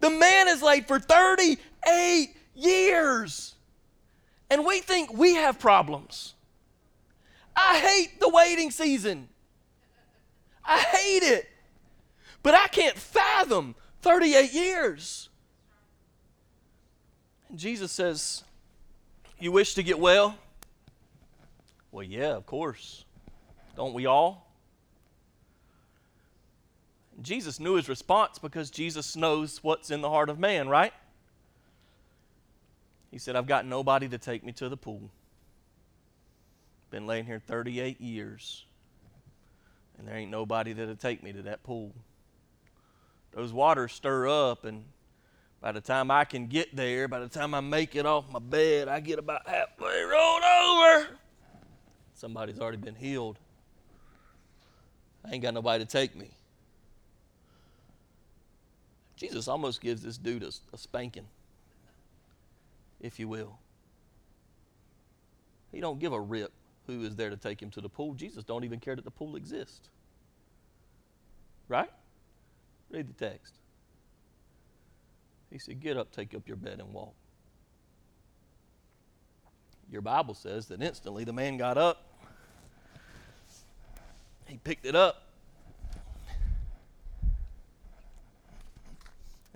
The 0.00 0.10
man 0.10 0.48
is 0.48 0.62
laid 0.62 0.86
for 0.86 0.98
38 0.98 2.36
years. 2.54 3.54
And 4.50 4.64
we 4.64 4.80
think 4.80 5.12
we 5.12 5.34
have 5.34 5.58
problems. 5.58 6.34
I 7.56 7.78
hate 7.78 8.20
the 8.20 8.28
waiting 8.28 8.70
season. 8.70 9.28
I 10.64 10.78
hate 10.78 11.22
it. 11.22 11.48
But 12.42 12.54
I 12.54 12.68
can't 12.68 12.96
fathom 12.96 13.74
38 14.02 14.52
years. 14.52 15.28
And 17.48 17.58
Jesus 17.58 17.90
says, 17.90 18.44
You 19.38 19.52
wish 19.52 19.74
to 19.74 19.82
get 19.82 19.98
well? 19.98 20.36
Well, 21.90 22.04
yeah, 22.04 22.36
of 22.36 22.46
course. 22.46 23.04
Don't 23.76 23.94
we 23.94 24.06
all? 24.06 24.47
Jesus 27.20 27.58
knew 27.58 27.74
his 27.74 27.88
response 27.88 28.38
because 28.38 28.70
Jesus 28.70 29.16
knows 29.16 29.62
what's 29.62 29.90
in 29.90 30.00
the 30.00 30.08
heart 30.08 30.30
of 30.30 30.38
man, 30.38 30.68
right? 30.68 30.92
He 33.10 33.18
said, 33.18 33.36
I've 33.36 33.46
got 33.46 33.66
nobody 33.66 34.08
to 34.08 34.18
take 34.18 34.44
me 34.44 34.52
to 34.52 34.68
the 34.68 34.76
pool. 34.76 35.10
Been 36.90 37.06
laying 37.06 37.26
here 37.26 37.40
38 37.44 38.00
years, 38.00 38.64
and 39.98 40.06
there 40.06 40.16
ain't 40.16 40.30
nobody 40.30 40.72
that'll 40.72 40.96
take 40.96 41.22
me 41.22 41.32
to 41.32 41.42
that 41.42 41.62
pool. 41.62 41.92
Those 43.32 43.52
waters 43.52 43.92
stir 43.92 44.28
up, 44.28 44.64
and 44.64 44.84
by 45.60 45.72
the 45.72 45.80
time 45.80 46.10
I 46.10 46.24
can 46.24 46.46
get 46.46 46.74
there, 46.74 47.08
by 47.08 47.18
the 47.18 47.28
time 47.28 47.52
I 47.52 47.60
make 47.60 47.96
it 47.96 48.06
off 48.06 48.30
my 48.30 48.38
bed, 48.38 48.88
I 48.88 49.00
get 49.00 49.18
about 49.18 49.46
halfway 49.46 50.02
rolled 50.02 50.42
over. 50.44 51.08
Somebody's 52.14 52.58
already 52.58 52.78
been 52.78 52.94
healed. 52.94 53.38
I 55.24 55.32
ain't 55.32 55.42
got 55.42 55.52
nobody 55.52 55.84
to 55.84 55.90
take 55.90 56.16
me. 56.16 56.30
Jesus 59.18 59.48
almost 59.48 59.80
gives 59.80 60.02
this 60.02 60.16
dude 60.16 60.44
a, 60.44 60.50
a 60.72 60.78
spanking, 60.78 61.26
if 63.00 63.18
you 63.18 63.26
will. 63.26 63.58
He 65.72 65.80
don't 65.80 65.98
give 65.98 66.12
a 66.12 66.20
rip 66.20 66.52
who 66.86 67.02
is 67.02 67.16
there 67.16 67.28
to 67.28 67.36
take 67.36 67.60
him 67.60 67.70
to 67.70 67.80
the 67.80 67.88
pool. 67.88 68.14
Jesus 68.14 68.44
don't 68.44 68.64
even 68.64 68.78
care 68.78 68.94
that 68.94 69.04
the 69.04 69.10
pool 69.10 69.34
exists. 69.34 69.90
Right? 71.66 71.90
Read 72.90 73.08
the 73.08 73.24
text. 73.24 73.54
He 75.50 75.58
said, 75.58 75.80
Get 75.80 75.96
up, 75.96 76.12
take 76.12 76.32
up 76.34 76.46
your 76.46 76.56
bed, 76.56 76.78
and 76.78 76.92
walk. 76.92 77.14
Your 79.90 80.00
Bible 80.00 80.34
says 80.34 80.66
that 80.66 80.80
instantly 80.80 81.24
the 81.24 81.32
man 81.32 81.56
got 81.56 81.76
up, 81.76 82.04
he 84.46 84.58
picked 84.58 84.86
it 84.86 84.94
up, 84.94 85.27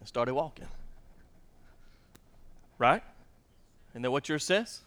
and 0.02 0.08
started 0.08 0.34
walking. 0.34 0.66
Right? 2.76 3.04
Isn't 3.92 4.02
that 4.02 4.10
what 4.10 4.28
yours 4.28 4.42
says? 4.42 4.80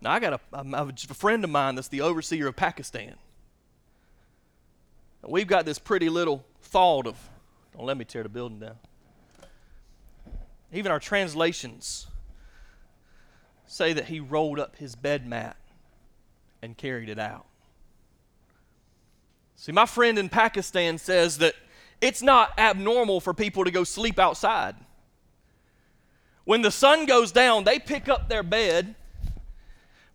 Now, 0.00 0.10
I 0.10 0.18
got 0.18 0.40
a, 0.52 1.14
friend 1.14 1.44
of 1.44 1.50
mine 1.50 1.76
that's 1.76 1.86
the 1.86 2.00
overseer 2.00 2.48
of 2.48 2.56
Pakistan. 2.56 3.14
We've 5.24 5.46
got 5.46 5.66
this 5.66 5.78
pretty 5.78 6.08
little 6.08 6.44
thought 6.62 7.06
of, 7.06 7.16
don't 7.76 7.86
let 7.86 7.96
me 7.96 8.04
tear 8.04 8.24
the 8.24 8.28
building 8.28 8.58
down. 8.58 8.78
Even 10.72 10.90
our 10.90 10.98
translations 10.98 12.08
say 13.68 13.92
that 13.92 14.06
he 14.06 14.18
rolled 14.18 14.58
up 14.58 14.74
his 14.74 14.96
bed 14.96 15.28
mat 15.28 15.56
and 16.60 16.76
carried 16.76 17.08
it 17.08 17.20
out. 17.20 17.46
See, 19.54 19.70
my 19.70 19.86
friend 19.86 20.18
in 20.18 20.28
Pakistan 20.28 20.98
says 20.98 21.38
that 21.38 21.54
it's 22.00 22.22
not 22.22 22.58
abnormal 22.58 23.20
for 23.20 23.34
people 23.34 23.64
to 23.64 23.70
go 23.70 23.84
sleep 23.84 24.18
outside. 24.18 24.76
When 26.44 26.62
the 26.62 26.70
sun 26.70 27.06
goes 27.06 27.32
down, 27.32 27.64
they 27.64 27.78
pick 27.78 28.08
up 28.08 28.28
their 28.28 28.42
bed 28.42 28.96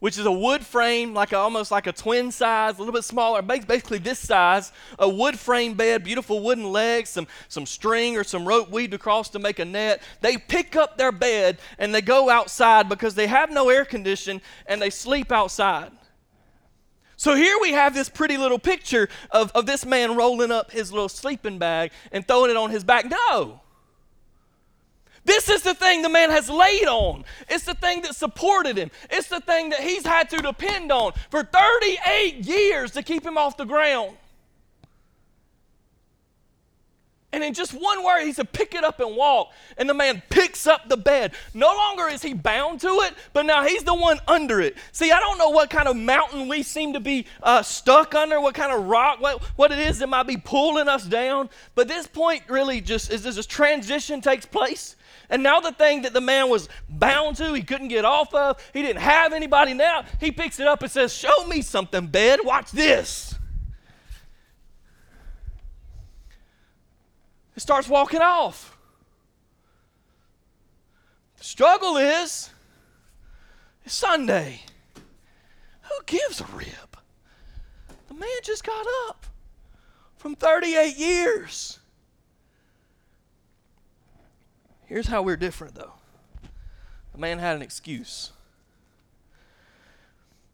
which 0.05 0.19
is 0.19 0.25
a 0.27 0.31
wood 0.31 0.63
frame, 0.63 1.15
like 1.15 1.31
a, 1.31 1.37
almost 1.37 1.71
like 1.71 1.87
a 1.87 1.91
twin 1.91 2.31
size, 2.31 2.75
a 2.75 2.77
little 2.77 2.93
bit 2.93 3.03
smaller, 3.03 3.41
basically 3.41 3.97
this 3.97 4.19
size, 4.19 4.71
a 4.99 5.09
wood 5.09 5.39
frame 5.39 5.73
bed, 5.73 6.03
beautiful 6.03 6.43
wooden 6.43 6.71
legs, 6.71 7.09
some, 7.09 7.25
some 7.47 7.65
string 7.65 8.15
or 8.15 8.23
some 8.23 8.47
rope 8.47 8.69
weaved 8.69 8.93
across 8.93 9.29
to 9.29 9.39
make 9.39 9.57
a 9.57 9.65
net. 9.65 10.03
They 10.21 10.37
pick 10.37 10.75
up 10.75 10.97
their 10.97 11.11
bed 11.11 11.57
and 11.79 11.91
they 11.91 12.01
go 12.01 12.29
outside 12.29 12.87
because 12.87 13.15
they 13.15 13.25
have 13.25 13.49
no 13.49 13.69
air 13.69 13.83
condition 13.83 14.41
and 14.67 14.79
they 14.79 14.91
sleep 14.91 15.31
outside. 15.31 15.91
So 17.17 17.35
here 17.35 17.57
we 17.61 17.71
have 17.71 17.93
this 17.93 18.09
pretty 18.09 18.37
little 18.37 18.59
picture 18.59 19.07
of, 19.31 19.51
of 19.53 19.65
this 19.65 19.85
man 19.85 20.15
rolling 20.15 20.51
up 20.51 20.71
his 20.71 20.91
little 20.91 21.09
sleeping 21.09 21.57
bag 21.57 21.91
and 22.11 22.27
throwing 22.27 22.51
it 22.51 22.57
on 22.57 22.71
his 22.71 22.83
back. 22.83 23.05
No. 23.09 23.61
This 25.23 25.49
is 25.49 25.63
the 25.63 25.73
thing 25.73 26.03
the 26.03 26.09
man 26.09 26.29
has 26.29 26.49
laid 26.49 26.87
on. 26.87 27.25
It's 27.49 27.63
the 27.63 27.73
thing 27.73 28.01
that 28.01 28.15
supported 28.15 28.77
him. 28.77 28.91
It's 29.09 29.27
the 29.27 29.39
thing 29.39 29.69
that 29.69 29.79
he's 29.79 30.05
had 30.05 30.29
to 30.29 30.37
depend 30.37 30.91
on 30.91 31.13
for 31.31 31.43
38 31.43 32.45
years 32.45 32.91
to 32.91 33.01
keep 33.01 33.25
him 33.25 33.37
off 33.37 33.57
the 33.57 33.65
ground. 33.65 34.17
And 37.35 37.43
in 37.43 37.53
just 37.53 37.73
one 37.73 38.01
word, 38.01 38.23
he 38.23 38.31
said, 38.31 38.53
pick 38.53 38.73
it 38.75 38.85
up 38.85 39.01
and 39.01 39.13
walk. 39.13 39.51
And 39.77 39.89
the 39.89 39.93
man 39.93 40.23
picks 40.29 40.65
up 40.67 40.87
the 40.87 40.95
bed. 40.95 41.33
No 41.53 41.67
longer 41.67 42.07
is 42.07 42.21
he 42.21 42.33
bound 42.33 42.79
to 42.79 42.87
it, 43.01 43.13
but 43.33 43.45
now 43.45 43.65
he's 43.65 43.83
the 43.83 43.93
one 43.93 44.21
under 44.25 44.61
it. 44.61 44.77
See, 44.93 45.11
I 45.11 45.19
don't 45.19 45.37
know 45.37 45.49
what 45.49 45.69
kind 45.69 45.89
of 45.89 45.97
mountain 45.97 46.47
we 46.47 46.63
seem 46.63 46.93
to 46.93 47.01
be 47.01 47.27
uh, 47.43 47.61
stuck 47.61 48.15
under, 48.15 48.39
what 48.39 48.55
kind 48.55 48.71
of 48.71 48.85
rock, 48.85 49.19
what, 49.19 49.43
what 49.57 49.73
it 49.73 49.79
is 49.79 49.99
that 49.99 50.07
might 50.07 50.27
be 50.27 50.37
pulling 50.37 50.87
us 50.87 51.03
down. 51.03 51.49
But 51.75 51.89
this 51.89 52.07
point 52.07 52.43
really 52.47 52.79
just 52.79 53.11
is 53.11 53.23
this 53.23 53.45
transition 53.45 54.21
takes 54.21 54.45
place. 54.45 54.95
And 55.29 55.43
now 55.43 55.59
the 55.59 55.73
thing 55.73 56.03
that 56.03 56.13
the 56.13 56.21
man 56.21 56.47
was 56.47 56.69
bound 56.87 57.35
to, 57.35 57.51
he 57.51 57.63
couldn't 57.63 57.89
get 57.89 58.05
off 58.05 58.33
of, 58.33 58.65
he 58.71 58.81
didn't 58.81 59.01
have 59.01 59.33
anybody 59.33 59.73
now, 59.73 60.05
he 60.21 60.31
picks 60.31 60.61
it 60.61 60.67
up 60.67 60.83
and 60.83 60.89
says, 60.89 61.13
Show 61.13 61.47
me 61.47 61.61
something, 61.61 62.07
bed. 62.07 62.39
Watch 62.45 62.71
this. 62.71 63.34
He 67.55 67.61
starts 67.61 67.87
walking 67.87 68.21
off. 68.21 68.77
The 71.37 71.43
struggle 71.43 71.97
is 71.97 72.49
it's 73.83 73.93
Sunday. 73.93 74.61
Who 75.83 76.03
gives 76.05 76.41
a 76.41 76.45
rib? 76.45 76.97
The 78.07 78.13
man 78.13 78.29
just 78.43 78.63
got 78.63 78.85
up 79.07 79.25
from 80.17 80.35
38 80.35 80.97
years. 80.97 81.79
Here's 84.85 85.07
how 85.07 85.21
we're 85.21 85.37
different, 85.37 85.75
though. 85.75 85.93
The 87.13 87.19
man 87.19 87.39
had 87.39 87.55
an 87.55 87.61
excuse. 87.61 88.31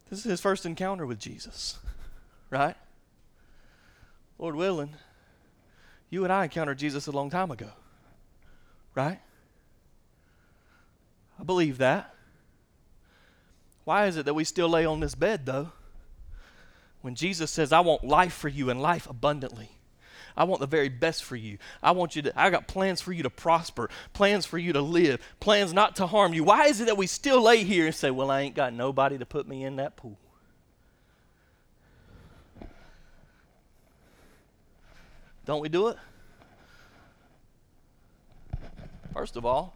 This 0.09 0.19
is 0.19 0.25
his 0.25 0.41
first 0.41 0.65
encounter 0.65 1.05
with 1.05 1.19
Jesus, 1.19 1.79
right? 2.49 2.75
Lord 4.37 4.55
willing, 4.55 4.95
you 6.11 6.23
and 6.25 6.31
I 6.31 6.43
encountered 6.43 6.77
Jesus 6.77 7.07
a 7.07 7.11
long 7.11 7.31
time 7.31 7.49
ago, 7.49 7.69
right? 8.93 9.19
I 11.39 11.43
believe 11.43 11.79
that. 11.79 12.13
Why 13.85 14.05
is 14.05 14.17
it 14.17 14.25
that 14.25 14.35
we 14.35 14.43
still 14.43 14.69
lay 14.69 14.85
on 14.85 14.99
this 14.99 15.15
bed, 15.15 15.47
though? 15.47 15.71
When 17.01 17.15
Jesus 17.15 17.49
says, 17.49 17.71
I 17.71 17.79
want 17.79 18.03
life 18.03 18.33
for 18.33 18.49
you 18.49 18.69
and 18.69 18.79
life 18.79 19.09
abundantly. 19.09 19.71
I 20.37 20.43
want 20.43 20.61
the 20.61 20.67
very 20.67 20.89
best 20.89 21.23
for 21.23 21.35
you. 21.35 21.57
I 21.81 21.91
want 21.91 22.15
you 22.15 22.21
to, 22.23 22.39
I 22.39 22.49
got 22.51 22.67
plans 22.67 23.01
for 23.01 23.11
you 23.11 23.23
to 23.23 23.29
prosper, 23.29 23.89
plans 24.13 24.45
for 24.45 24.57
you 24.57 24.73
to 24.73 24.81
live, 24.81 25.19
plans 25.39 25.73
not 25.73 25.95
to 25.97 26.07
harm 26.07 26.33
you. 26.33 26.43
Why 26.43 26.67
is 26.67 26.79
it 26.79 26.85
that 26.85 26.97
we 26.97 27.07
still 27.07 27.41
lay 27.41 27.63
here 27.63 27.85
and 27.85 27.95
say, 27.95 28.11
Well, 28.11 28.31
I 28.31 28.41
ain't 28.41 28.55
got 28.55 28.73
nobody 28.73 29.17
to 29.17 29.25
put 29.25 29.47
me 29.47 29.63
in 29.63 29.77
that 29.77 29.97
pool? 29.97 30.19
Don't 35.51 35.59
we 35.59 35.67
do 35.67 35.89
it? 35.89 35.97
First 39.13 39.35
of 39.35 39.45
all, 39.45 39.75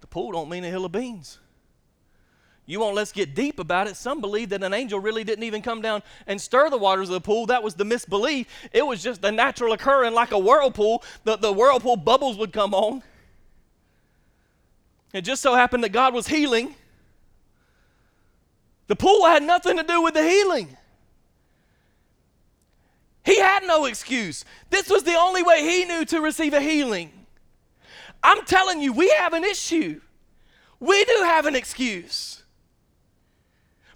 the 0.00 0.06
pool 0.06 0.32
don't 0.32 0.48
mean 0.48 0.64
a 0.64 0.70
hill 0.70 0.86
of 0.86 0.92
beans. 0.92 1.40
You 2.64 2.80
won't 2.80 2.94
let's 2.94 3.12
get 3.12 3.34
deep 3.34 3.58
about 3.58 3.86
it. 3.86 3.96
Some 3.96 4.22
believe 4.22 4.48
that 4.48 4.62
an 4.62 4.72
angel 4.72 4.98
really 4.98 5.22
didn't 5.22 5.44
even 5.44 5.60
come 5.60 5.82
down 5.82 6.02
and 6.26 6.40
stir 6.40 6.70
the 6.70 6.78
waters 6.78 7.10
of 7.10 7.12
the 7.12 7.20
pool. 7.20 7.44
That 7.44 7.62
was 7.62 7.74
the 7.74 7.84
misbelief. 7.84 8.46
It 8.72 8.86
was 8.86 9.02
just 9.02 9.20
the 9.20 9.30
natural 9.30 9.74
occurring 9.74 10.14
like 10.14 10.32
a 10.32 10.38
whirlpool. 10.38 11.04
The, 11.24 11.36
the 11.36 11.52
whirlpool 11.52 11.96
bubbles 11.96 12.38
would 12.38 12.54
come 12.54 12.72
on. 12.72 13.02
It 15.12 15.20
just 15.20 15.42
so 15.42 15.54
happened 15.54 15.84
that 15.84 15.92
God 15.92 16.14
was 16.14 16.28
healing. 16.28 16.76
The 18.86 18.96
pool 18.96 19.26
had 19.26 19.42
nothing 19.42 19.76
to 19.76 19.82
do 19.82 20.00
with 20.00 20.14
the 20.14 20.26
healing. 20.26 20.78
He 23.24 23.38
had 23.38 23.64
no 23.64 23.86
excuse. 23.86 24.44
This 24.70 24.90
was 24.90 25.02
the 25.02 25.14
only 25.14 25.42
way 25.42 25.62
he 25.62 25.84
knew 25.84 26.04
to 26.06 26.20
receive 26.20 26.52
a 26.52 26.60
healing. 26.60 27.10
I'm 28.22 28.44
telling 28.44 28.80
you, 28.80 28.92
we 28.92 29.08
have 29.10 29.32
an 29.32 29.44
issue. 29.44 30.00
We 30.78 31.04
do 31.04 31.22
have 31.24 31.46
an 31.46 31.56
excuse. 31.56 32.42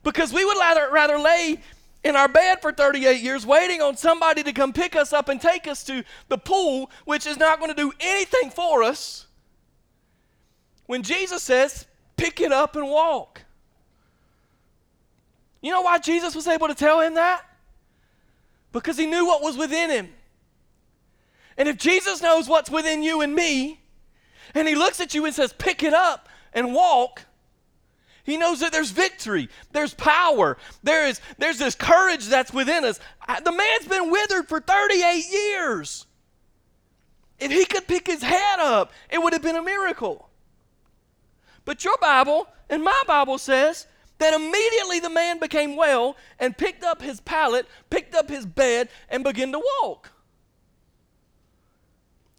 Because 0.02 0.32
we 0.32 0.44
would 0.44 0.58
rather, 0.58 0.88
rather 0.90 1.18
lay 1.18 1.61
in 2.04 2.16
our 2.16 2.28
bed 2.28 2.62
for 2.62 2.73
38 2.73 3.20
years 3.20 3.44
waiting 3.44 3.82
on 3.82 3.97
somebody 3.97 4.42
to 4.42 4.52
come 4.52 4.73
pick 4.73 4.97
us 4.97 5.12
up 5.12 5.28
and 5.28 5.40
take 5.40 5.66
us 5.66 5.85
to 5.85 6.04
the 6.28 6.38
pool, 6.38 6.90
which 7.04 7.26
is 7.26 7.37
not 7.37 7.58
going 7.58 7.70
to 7.70 7.76
do 7.76 7.92
anything 8.00 8.50
for 8.50 8.82
us. 8.82 9.26
When 10.87 11.02
Jesus 11.02 11.42
says, 11.42 11.87
pick 12.16 12.40
it 12.40 12.52
up 12.52 12.76
and 12.76 12.88
walk. 12.88 13.42
You 15.61 15.73
know 15.73 15.82
why 15.82 15.99
Jesus 15.99 16.35
was 16.35 16.47
able 16.47 16.68
to 16.68 16.75
tell 16.75 17.00
him 17.00 17.14
that? 17.14 17.44
Because 18.80 18.99
he 18.99 19.06
knew 19.06 19.26
what 19.26 19.42
was 19.42 19.56
within 19.56 19.90
him. 19.90 20.08
And 21.56 21.68
if 21.68 21.76
Jesus 21.76 22.23
knows 22.23 22.49
what's 22.49 22.70
within 22.70 23.02
you 23.02 23.20
and 23.20 23.35
me, 23.35 23.80
and 24.54 24.68
he 24.68 24.75
looks 24.75 25.00
at 25.00 25.14
you 25.14 25.25
and 25.26 25.35
says, 25.35 25.52
pick 25.52 25.82
it 25.82 25.92
up 25.92 26.28
and 26.52 26.75
walk, 26.75 27.23
he 28.23 28.37
knows 28.37 28.61
that 28.61 28.73
there's 28.73 28.90
victory, 28.90 29.49
there's 29.73 29.94
power, 29.94 30.58
there 30.82 31.06
is, 31.06 31.20
there's 31.38 31.58
this 31.58 31.75
courage 31.75 32.26
that's 32.26 32.52
within 32.52 32.85
us. 32.85 33.00
I, 33.26 33.40
the 33.40 33.52
man's 33.52 33.87
been 33.87 34.11
withered 34.11 34.49
for 34.49 34.61
38 34.61 35.25
years. 35.30 36.06
If 37.40 37.50
he 37.50 37.64
could 37.64 37.87
pick 37.87 38.06
his 38.06 38.23
head 38.23 38.58
up, 38.58 38.92
it 39.11 39.23
would 39.23 39.32
have 39.32 39.42
been 39.42 39.56
a 39.56 39.62
miracle. 39.62 40.28
But 41.64 41.85
your 41.85 41.97
Bible 42.00 42.49
and 42.68 42.82
my 42.82 43.02
Bible 43.06 43.38
says 43.38 43.87
that 44.18 44.34
immediately 44.34 45.00
the 45.00 45.10
man 45.10 45.38
became 45.38 45.76
well 45.76 46.16
and 46.38 46.56
picked 46.56 46.84
up 46.84 47.00
his 47.00 47.20
pallet, 47.20 47.66
picked 47.90 48.14
up 48.14 48.28
his 48.28 48.44
bed, 48.44 48.88
and 49.08 49.25
began 49.25 49.52
to 49.52 49.62
walk. 49.82 50.12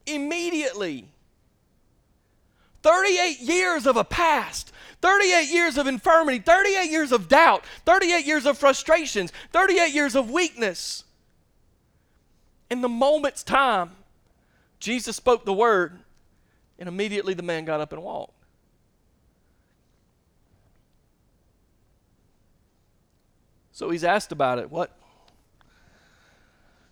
Immediately. 0.06 1.10
38 2.82 3.40
years 3.42 3.86
of 3.86 3.98
a 3.98 4.04
past, 4.04 4.72
38 5.02 5.50
years 5.50 5.78
of 5.78 5.88
infirmity, 5.88 6.40
38 6.40 6.90
years 6.90 7.12
of 7.12 7.28
doubt, 7.28 7.64
38 7.86 8.26
years 8.26 8.46
of 8.46 8.58
frustrations, 8.58 9.32
38 9.52 9.94
years 9.94 10.16
of 10.16 10.30
weakness. 10.30 11.04
In 12.70 12.82
the 12.82 12.90
moment's 12.90 13.44
time, 13.44 13.92
Jesus 14.80 15.16
spoke 15.16 15.44
the 15.44 15.54
word, 15.54 16.00
and 16.78 16.88
immediately 16.88 17.34
the 17.34 17.44
man 17.44 17.66
got 17.66 17.82
up 17.82 17.92
and 17.92 18.02
walked. 18.02 18.39
So 23.80 23.90
he's 23.90 24.04
asked 24.04 24.34
about 24.34 24.60
it. 24.60 24.70
What? 24.70 24.92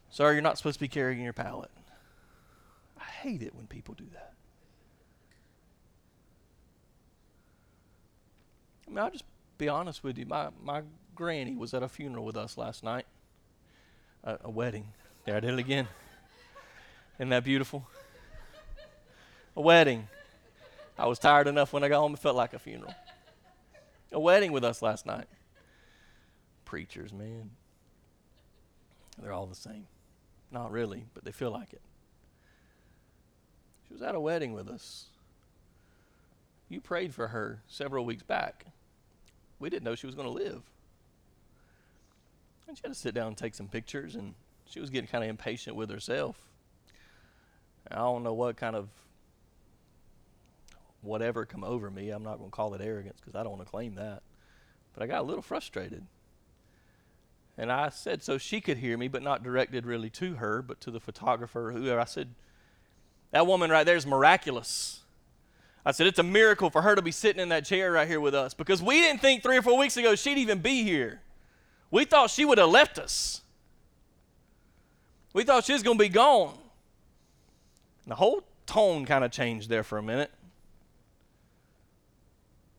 Sorry, 0.10 0.36
you're 0.36 0.42
not 0.42 0.58
supposed 0.58 0.76
to 0.76 0.80
be 0.80 0.88
carrying 0.88 1.22
your 1.22 1.34
pallet. 1.34 1.70
I 2.98 3.04
hate 3.04 3.42
it 3.42 3.54
when 3.54 3.68
people 3.68 3.94
do 3.94 4.06
that. 4.14 4.32
I 8.88 8.90
mean, 8.90 9.00
I'll 9.00 9.12
just 9.12 9.26
be 9.58 9.68
honest 9.68 10.02
with 10.02 10.18
you. 10.18 10.26
My, 10.28 10.48
my 10.64 10.84
granny 11.14 11.58
was 11.58 11.74
at 11.74 11.84
a 11.84 11.90
funeral 11.90 12.24
with 12.24 12.38
us 12.38 12.58
last 12.58 12.86
night, 12.86 13.06
a, 14.24 14.38
a 14.46 14.50
wedding. 14.50 14.86
There, 15.26 15.36
I 15.36 15.42
did 15.42 15.56
it 15.56 15.60
again. 15.60 15.90
Isn't 17.20 17.28
that 17.32 17.44
beautiful? 17.44 17.86
A 19.58 19.62
wedding. 19.62 20.08
I 20.98 21.06
was 21.08 21.20
tired 21.20 21.48
enough 21.48 21.74
when 21.74 21.84
I 21.84 21.90
got 21.90 22.00
home, 22.00 22.14
it 22.14 22.20
felt 22.20 22.38
like 22.38 22.54
a 22.54 22.60
funeral. 22.60 22.96
A 24.14 24.20
wedding 24.22 24.54
with 24.54 24.64
us 24.64 24.82
last 24.82 25.06
night. 25.06 25.28
Preachers, 26.68 27.14
man. 27.14 27.52
They're 29.18 29.32
all 29.32 29.46
the 29.46 29.56
same. 29.56 29.88
Not 30.52 30.70
really, 30.70 31.06
but 31.14 31.24
they 31.24 31.32
feel 31.32 31.50
like 31.50 31.72
it. 31.72 31.82
She 33.88 33.94
was 33.94 34.02
at 34.02 34.16
a 34.16 34.20
wedding 34.20 34.52
with 34.52 34.68
us. 34.68 35.06
You 36.68 36.82
prayed 36.82 37.14
for 37.14 37.30
her 37.30 37.62
several 37.70 38.04
weeks 38.04 38.24
back. 38.24 38.66
We 39.60 39.70
didn't 39.70 39.86
know 39.86 39.96
she 39.96 40.08
was 40.08 40.16
going 40.16 40.28
to 40.28 40.34
live. 40.34 40.62
And 42.68 42.76
she 42.78 42.82
had 42.84 42.92
to 42.92 43.00
sit 43.00 43.16
down 43.16 43.28
and 43.28 43.38
take 43.38 43.56
some 43.56 43.70
pictures, 43.70 44.16
and 44.16 44.34
she 44.66 44.82
was 44.82 44.90
getting 44.90 45.08
kind 45.08 45.24
of 45.24 45.30
impatient 45.30 45.78
with 45.78 45.90
herself. 45.90 46.36
I 47.90 47.96
don't 47.96 48.24
know 48.24 48.34
what 48.34 48.58
kind 48.58 48.76
of 48.76 48.90
whatever 51.02 51.46
come 51.46 51.64
over 51.64 51.90
me. 51.90 52.10
I'm 52.10 52.24
not 52.24 52.40
going 52.40 52.50
to 52.50 52.56
call 52.56 52.74
it 52.74 52.82
arrogance 52.82 53.22
because 53.22 53.36
I 53.36 53.44
don't 53.44 53.54
want 53.54 53.64
to 53.64 53.72
claim 53.72 53.96
that. 53.96 54.22
But 54.94 55.04
I 55.04 55.08
got 55.08 55.22
a 55.22 55.24
little 55.24 55.42
frustrated. 55.42 56.06
And 57.58 57.72
I 57.72 57.90
said 57.90 58.22
so 58.22 58.38
she 58.38 58.62
could 58.62 58.78
hear 58.78 58.98
me, 58.98 59.08
but 59.08 59.24
not 59.24 59.44
directed 59.44 59.86
really 59.86 60.10
to 60.12 60.36
her, 60.36 60.62
but 60.62 60.80
to 60.82 60.92
the 60.92 61.00
photographer, 61.00 61.72
whoever. 61.72 62.00
I 62.00 62.06
said, 62.06 62.30
That 63.32 63.48
woman 63.48 63.72
right 63.72 63.86
there 63.86 63.96
is 63.96 64.06
miraculous. 64.06 65.02
I 65.84 65.92
said, 65.92 66.06
It's 66.06 66.20
a 66.20 66.24
miracle 66.24 66.70
for 66.70 66.84
her 66.84 66.96
to 66.96 67.02
be 67.02 67.12
sitting 67.12 67.42
in 67.42 67.50
that 67.50 67.66
chair 67.66 67.92
right 67.92 68.08
here 68.08 68.20
with 68.20 68.36
us 68.36 68.54
because 68.54 68.82
we 68.84 69.02
didn't 69.02 69.22
think 69.22 69.42
three 69.42 69.58
or 69.58 69.64
four 69.64 69.78
weeks 69.78 69.98
ago 69.98 70.16
she'd 70.16 70.38
even 70.38 70.60
be 70.60 70.84
here. 70.84 71.22
We 71.90 72.06
thought 72.06 72.30
she 72.30 72.46
would 72.46 72.60
have 72.60 72.70
left 72.70 73.00
us. 73.00 73.42
We 75.34 75.44
thought 75.44 75.66
she 75.66 75.74
was 75.74 75.84
going 75.84 75.98
to 75.98 76.04
be 76.04 76.10
gone. 76.10 76.54
And 78.04 78.12
the 78.12 78.16
whole 78.16 78.44
tone 78.66 79.06
kind 79.06 79.24
of 79.24 79.32
changed 79.32 79.70
there 79.70 79.84
for 79.84 79.98
a 79.98 80.04
minute. 80.04 80.32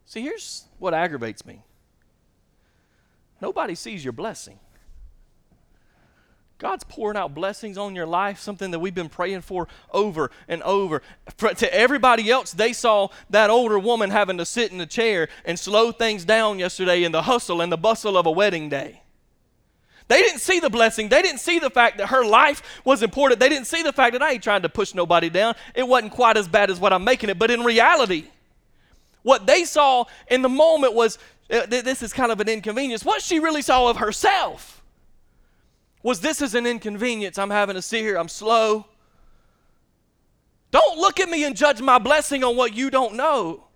See, 0.07 0.23
here's 0.23 0.65
what 0.79 0.95
aggravates 0.95 1.45
me 1.45 1.63
nobody 3.41 3.75
sees 3.75 4.05
your 4.05 4.13
blessing. 4.13 4.59
God's 6.59 6.83
pouring 6.83 7.17
out 7.17 7.35
blessings 7.35 7.79
on 7.79 7.95
your 7.95 8.07
life, 8.07 8.41
something 8.41 8.73
that 8.73 8.81
we've 8.81 8.95
been 8.95 9.09
praying 9.09 9.43
for 9.43 9.69
over 9.93 10.31
and 10.49 10.61
over. 10.65 11.03
To 11.39 11.75
everybody 11.75 12.29
else, 12.31 12.53
they 12.53 12.73
saw 12.73 13.09
that 13.31 13.49
older 13.49 13.79
woman 13.79 14.11
having 14.11 14.39
to 14.39 14.45
sit 14.45 14.73
in 14.73 14.79
the 14.79 14.87
chair 14.87 15.29
and 15.45 15.57
slow 15.57 15.93
things 15.93 16.25
down 16.25 16.59
yesterday 16.59 17.05
in 17.05 17.13
the 17.13 17.23
hustle 17.23 17.61
and 17.61 17.71
the 17.71 17.77
bustle 17.77 18.17
of 18.17 18.27
a 18.27 18.31
wedding 18.31 18.69
day. 18.69 19.03
They 20.09 20.21
didn't 20.21 20.41
see 20.41 20.59
the 20.59 20.71
blessing. 20.71 21.11
They 21.11 21.23
didn't 21.23 21.41
see 21.41 21.61
the 21.61 21.71
fact 21.71 21.99
that 21.99 22.09
her 22.09 22.25
life 22.25 22.63
was 22.85 23.05
important. 23.05 23.39
They 23.39 23.51
didn't 23.51 23.67
see 23.67 23.85
the 23.85 23.93
fact 23.93 24.15
that 24.15 24.23
I 24.23 24.33
ain't 24.33 24.43
trying 24.43 24.63
to 24.63 24.69
push 24.69 24.95
nobody 24.95 25.29
down. 25.29 25.55
It 25.77 25.87
wasn't 25.87 26.13
quite 26.13 26.37
as 26.37 26.49
bad 26.49 26.71
as 26.71 26.81
what 26.81 26.93
I'm 26.93 27.05
making 27.05 27.31
it. 27.31 27.39
But 27.39 27.53
in 27.53 27.61
reality, 27.61 28.25
what 29.23 29.47
they 29.47 29.65
saw 29.65 30.07
in 30.29 30.43
the 30.43 30.49
moment 30.49 30.95
was 30.95 31.19
uh, 31.51 31.67
this 31.67 32.03
is 32.03 32.13
kind 32.13 32.33
of 32.33 32.41
an 32.41 32.49
inconvenience. 32.49 33.05
What 33.05 33.23
she 33.23 33.39
really 33.39 33.63
saw 33.63 33.89
of 33.89 33.99
herself 33.99 34.78
was 36.03 36.21
this 36.21 36.41
is 36.43 36.55
an 36.55 36.67
inconvenience. 36.67 37.39
I'm 37.39 37.51
having 37.51 37.75
to 37.75 37.83
sit 37.83 38.01
here, 38.01 38.17
I'm 38.17 38.29
slow. 38.29 38.87
Don't 40.71 40.99
look 40.99 41.19
at 41.21 41.29
me 41.29 41.45
and 41.45 41.57
judge 41.57 41.81
my 41.81 41.99
blessing 41.99 42.45
on 42.45 42.57
what 42.57 42.75
you 42.75 42.91
don't 42.91 43.15
know. 43.15 43.68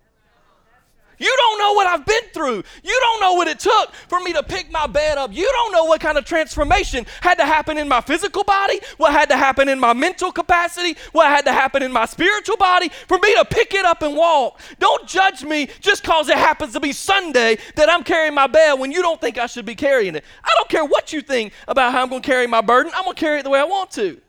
You 1.17 1.33
don't 1.37 1.59
know 1.59 1.73
what 1.73 1.87
I've 1.87 2.05
been 2.05 2.23
through. 2.33 2.63
You 2.83 2.99
don't 3.01 3.21
know 3.21 3.33
what 3.33 3.47
it 3.47 3.59
took 3.59 3.93
for 4.07 4.19
me 4.19 4.33
to 4.33 4.43
pick 4.43 4.71
my 4.71 4.87
bed 4.87 5.17
up. 5.17 5.33
You 5.33 5.49
don't 5.51 5.71
know 5.71 5.85
what 5.85 6.01
kind 6.01 6.17
of 6.17 6.25
transformation 6.25 7.05
had 7.21 7.35
to 7.35 7.45
happen 7.45 7.77
in 7.77 7.87
my 7.87 8.01
physical 8.01 8.43
body, 8.43 8.79
what 8.97 9.11
had 9.11 9.29
to 9.29 9.37
happen 9.37 9.69
in 9.69 9.79
my 9.79 9.93
mental 9.93 10.31
capacity, 10.31 10.97
what 11.11 11.27
had 11.27 11.45
to 11.45 11.53
happen 11.53 11.83
in 11.83 11.91
my 11.91 12.05
spiritual 12.05 12.57
body 12.57 12.89
for 13.07 13.17
me 13.19 13.33
to 13.35 13.45
pick 13.45 13.73
it 13.73 13.85
up 13.85 14.01
and 14.01 14.15
walk. 14.15 14.59
Don't 14.79 15.07
judge 15.07 15.43
me 15.43 15.69
just 15.79 16.03
because 16.03 16.29
it 16.29 16.37
happens 16.37 16.73
to 16.73 16.79
be 16.79 16.91
Sunday 16.91 17.57
that 17.75 17.89
I'm 17.89 18.03
carrying 18.03 18.33
my 18.33 18.47
bed 18.47 18.73
when 18.73 18.91
you 18.91 19.01
don't 19.01 19.19
think 19.21 19.37
I 19.37 19.45
should 19.45 19.65
be 19.65 19.75
carrying 19.75 20.15
it. 20.15 20.23
I 20.43 20.51
don't 20.57 20.69
care 20.69 20.85
what 20.85 21.13
you 21.13 21.21
think 21.21 21.53
about 21.67 21.91
how 21.91 22.03
I'm 22.03 22.09
going 22.09 22.21
to 22.21 22.27
carry 22.27 22.47
my 22.47 22.61
burden, 22.61 22.91
I'm 22.95 23.03
going 23.03 23.15
to 23.15 23.19
carry 23.19 23.39
it 23.39 23.43
the 23.43 23.49
way 23.49 23.59
I 23.59 23.65
want 23.65 23.91
to. 23.91 24.19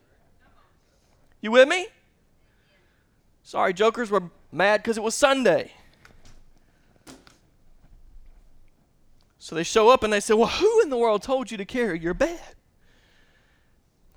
You 1.40 1.50
with 1.50 1.68
me? 1.68 1.86
Sorry, 3.42 3.74
jokers 3.74 4.10
were 4.10 4.30
mad 4.50 4.78
because 4.78 4.96
it 4.96 5.02
was 5.02 5.14
Sunday. 5.14 5.70
So 9.44 9.54
they 9.54 9.62
show 9.62 9.90
up 9.90 10.02
and 10.02 10.10
they 10.10 10.20
say, 10.20 10.32
Well, 10.32 10.48
who 10.48 10.80
in 10.80 10.88
the 10.88 10.96
world 10.96 11.22
told 11.22 11.50
you 11.50 11.58
to 11.58 11.66
carry 11.66 12.00
your 12.00 12.14
bed? 12.14 12.40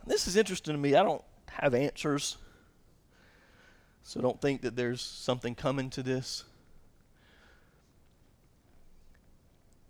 This 0.06 0.26
is 0.26 0.38
interesting 0.38 0.74
to 0.74 0.80
me. 0.80 0.96
I 0.96 1.04
don't 1.04 1.22
have 1.50 1.74
answers. 1.74 2.38
So 4.04 4.22
don't 4.22 4.40
think 4.40 4.62
that 4.62 4.78
there's 4.78 5.02
something 5.02 5.54
coming 5.54 5.90
to 5.90 6.02
this. 6.02 6.46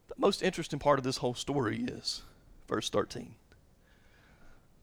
The 0.07 0.15
most 0.17 0.41
interesting 0.41 0.79
part 0.79 0.97
of 0.97 1.05
this 1.05 1.17
whole 1.17 1.35
story 1.35 1.83
is 1.83 2.23
verse 2.67 2.89
13. 2.89 3.35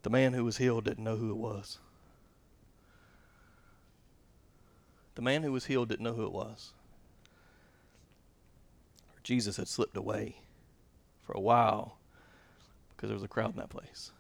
The 0.05 0.11
man 0.11 0.35
who 0.35 0.45
was 0.45 0.59
healed 0.59 0.85
didn't 0.85 1.03
know 1.03 1.17
who 1.17 1.31
it 1.31 1.37
was. 1.37 1.79
The 5.17 5.23
man 5.23 5.43
who 5.43 5.51
was 5.51 5.67
healed 5.67 5.89
didn't 5.89 6.05
know 6.05 6.15
who 6.15 6.27
it 6.27 6.33
was. 6.33 6.75
Jesus 9.25 9.57
had 9.57 9.67
slipped 9.67 9.97
away 9.97 10.37
for 11.25 11.33
a 11.33 11.41
while 11.41 11.97
because 12.97 13.09
there 13.09 13.17
was 13.17 13.25
a 13.25 13.29
crowd 13.29 13.53
in 13.53 13.57
that 13.57 13.71
place. 13.71 14.13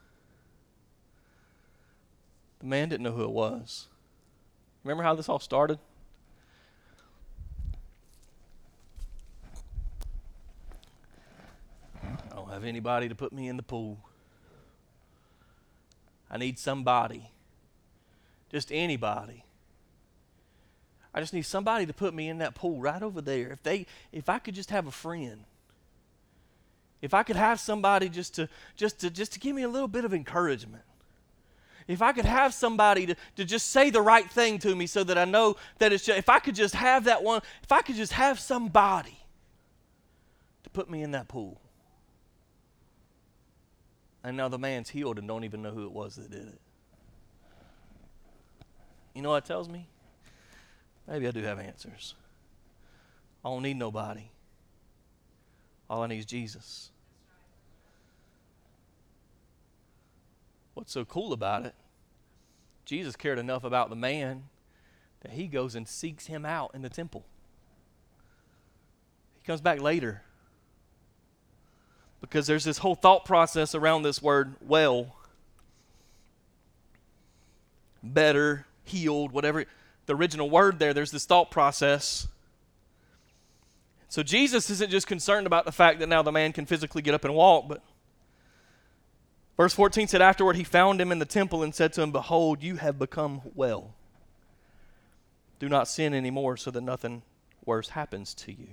The 2.60 2.66
man 2.66 2.88
didn't 2.88 3.02
know 3.02 3.12
who 3.12 3.24
it 3.24 3.30
was. 3.30 3.88
Remember 4.82 5.02
how 5.02 5.14
this 5.14 5.28
all 5.28 5.38
started? 5.38 5.78
I 12.02 12.34
don't 12.34 12.50
have 12.50 12.64
anybody 12.64 13.08
to 13.08 13.14
put 13.14 13.32
me 13.32 13.48
in 13.48 13.56
the 13.56 13.62
pool. 13.62 13.98
I 16.30 16.36
need 16.36 16.58
somebody. 16.58 17.30
Just 18.50 18.70
anybody. 18.72 19.44
I 21.14 21.20
just 21.20 21.32
need 21.32 21.42
somebody 21.42 21.86
to 21.86 21.92
put 21.92 22.12
me 22.12 22.28
in 22.28 22.38
that 22.38 22.54
pool 22.54 22.80
right 22.80 23.02
over 23.02 23.20
there. 23.20 23.48
If 23.50 23.62
they 23.62 23.86
if 24.10 24.28
I 24.28 24.38
could 24.38 24.54
just 24.54 24.70
have 24.70 24.86
a 24.86 24.90
friend 24.90 25.44
if 27.04 27.12
I 27.12 27.22
could 27.22 27.36
have 27.36 27.60
somebody 27.60 28.08
just 28.08 28.34
to 28.36 28.48
just 28.76 29.00
to 29.00 29.10
just 29.10 29.34
to 29.34 29.38
give 29.38 29.54
me 29.54 29.62
a 29.62 29.68
little 29.68 29.88
bit 29.88 30.06
of 30.06 30.14
encouragement. 30.14 30.82
If 31.86 32.00
I 32.00 32.12
could 32.12 32.24
have 32.24 32.54
somebody 32.54 33.04
to, 33.04 33.16
to 33.36 33.44
just 33.44 33.68
say 33.68 33.90
the 33.90 34.00
right 34.00 34.28
thing 34.30 34.58
to 34.60 34.74
me 34.74 34.86
so 34.86 35.04
that 35.04 35.18
I 35.18 35.26
know 35.26 35.56
that 35.80 35.92
it's 35.92 36.02
just, 36.02 36.18
if 36.18 36.30
I 36.30 36.38
could 36.38 36.54
just 36.54 36.74
have 36.74 37.04
that 37.04 37.22
one, 37.22 37.42
if 37.62 37.70
I 37.70 37.82
could 37.82 37.96
just 37.96 38.12
have 38.12 38.40
somebody 38.40 39.18
to 40.62 40.70
put 40.70 40.88
me 40.88 41.02
in 41.02 41.10
that 41.10 41.28
pool. 41.28 41.60
And 44.22 44.34
now 44.34 44.48
the 44.48 44.58
man's 44.58 44.88
healed 44.88 45.18
and 45.18 45.28
don't 45.28 45.44
even 45.44 45.60
know 45.60 45.72
who 45.72 45.84
it 45.84 45.92
was 45.92 46.16
that 46.16 46.30
did 46.30 46.48
it. 46.48 46.60
You 49.14 49.20
know 49.20 49.28
what 49.28 49.44
tells 49.44 49.68
me? 49.68 49.86
Maybe 51.06 51.28
I 51.28 51.32
do 51.32 51.42
have 51.42 51.58
answers. 51.58 52.14
I 53.44 53.50
don't 53.50 53.62
need 53.62 53.76
nobody. 53.76 54.30
All 55.90 56.02
I 56.02 56.06
need 56.06 56.20
is 56.20 56.24
Jesus. 56.24 56.90
What's 60.74 60.92
so 60.92 61.04
cool 61.04 61.32
about 61.32 61.64
it? 61.64 61.74
Jesus 62.84 63.16
cared 63.16 63.38
enough 63.38 63.64
about 63.64 63.88
the 63.88 63.96
man 63.96 64.44
that 65.20 65.32
he 65.32 65.46
goes 65.46 65.74
and 65.74 65.88
seeks 65.88 66.26
him 66.26 66.44
out 66.44 66.72
in 66.74 66.82
the 66.82 66.88
temple. 66.88 67.24
He 69.36 69.46
comes 69.46 69.60
back 69.60 69.80
later 69.80 70.22
because 72.20 72.46
there's 72.46 72.64
this 72.64 72.78
whole 72.78 72.94
thought 72.94 73.24
process 73.24 73.74
around 73.74 74.02
this 74.02 74.20
word 74.20 74.56
well, 74.60 75.16
better, 78.02 78.66
healed, 78.82 79.32
whatever. 79.32 79.64
The 80.06 80.14
original 80.14 80.50
word 80.50 80.78
there, 80.78 80.92
there's 80.92 81.10
this 81.10 81.24
thought 81.24 81.50
process. 81.50 82.28
So 84.08 84.22
Jesus 84.22 84.68
isn't 84.70 84.90
just 84.90 85.06
concerned 85.06 85.46
about 85.46 85.64
the 85.64 85.72
fact 85.72 85.98
that 86.00 86.08
now 86.08 86.22
the 86.22 86.32
man 86.32 86.52
can 86.52 86.66
physically 86.66 87.02
get 87.02 87.14
up 87.14 87.24
and 87.24 87.34
walk, 87.34 87.66
but 87.68 87.82
Verse 89.56 89.74
14 89.74 90.08
said, 90.08 90.20
Afterward, 90.20 90.56
he 90.56 90.64
found 90.64 91.00
him 91.00 91.12
in 91.12 91.18
the 91.18 91.24
temple 91.24 91.62
and 91.62 91.74
said 91.74 91.92
to 91.92 92.02
him, 92.02 92.10
Behold, 92.10 92.62
you 92.62 92.76
have 92.76 92.98
become 92.98 93.42
well. 93.54 93.94
Do 95.60 95.68
not 95.68 95.86
sin 95.86 96.12
anymore 96.12 96.56
so 96.56 96.70
that 96.72 96.80
nothing 96.80 97.22
worse 97.64 97.90
happens 97.90 98.34
to 98.34 98.52
you. 98.52 98.68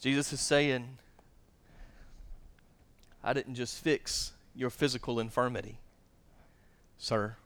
Jesus 0.00 0.32
is 0.32 0.40
saying, 0.40 0.98
I 3.22 3.32
didn't 3.32 3.54
just 3.54 3.82
fix 3.82 4.32
your 4.54 4.70
physical 4.70 5.20
infirmity, 5.20 5.78
sir. 6.98 7.36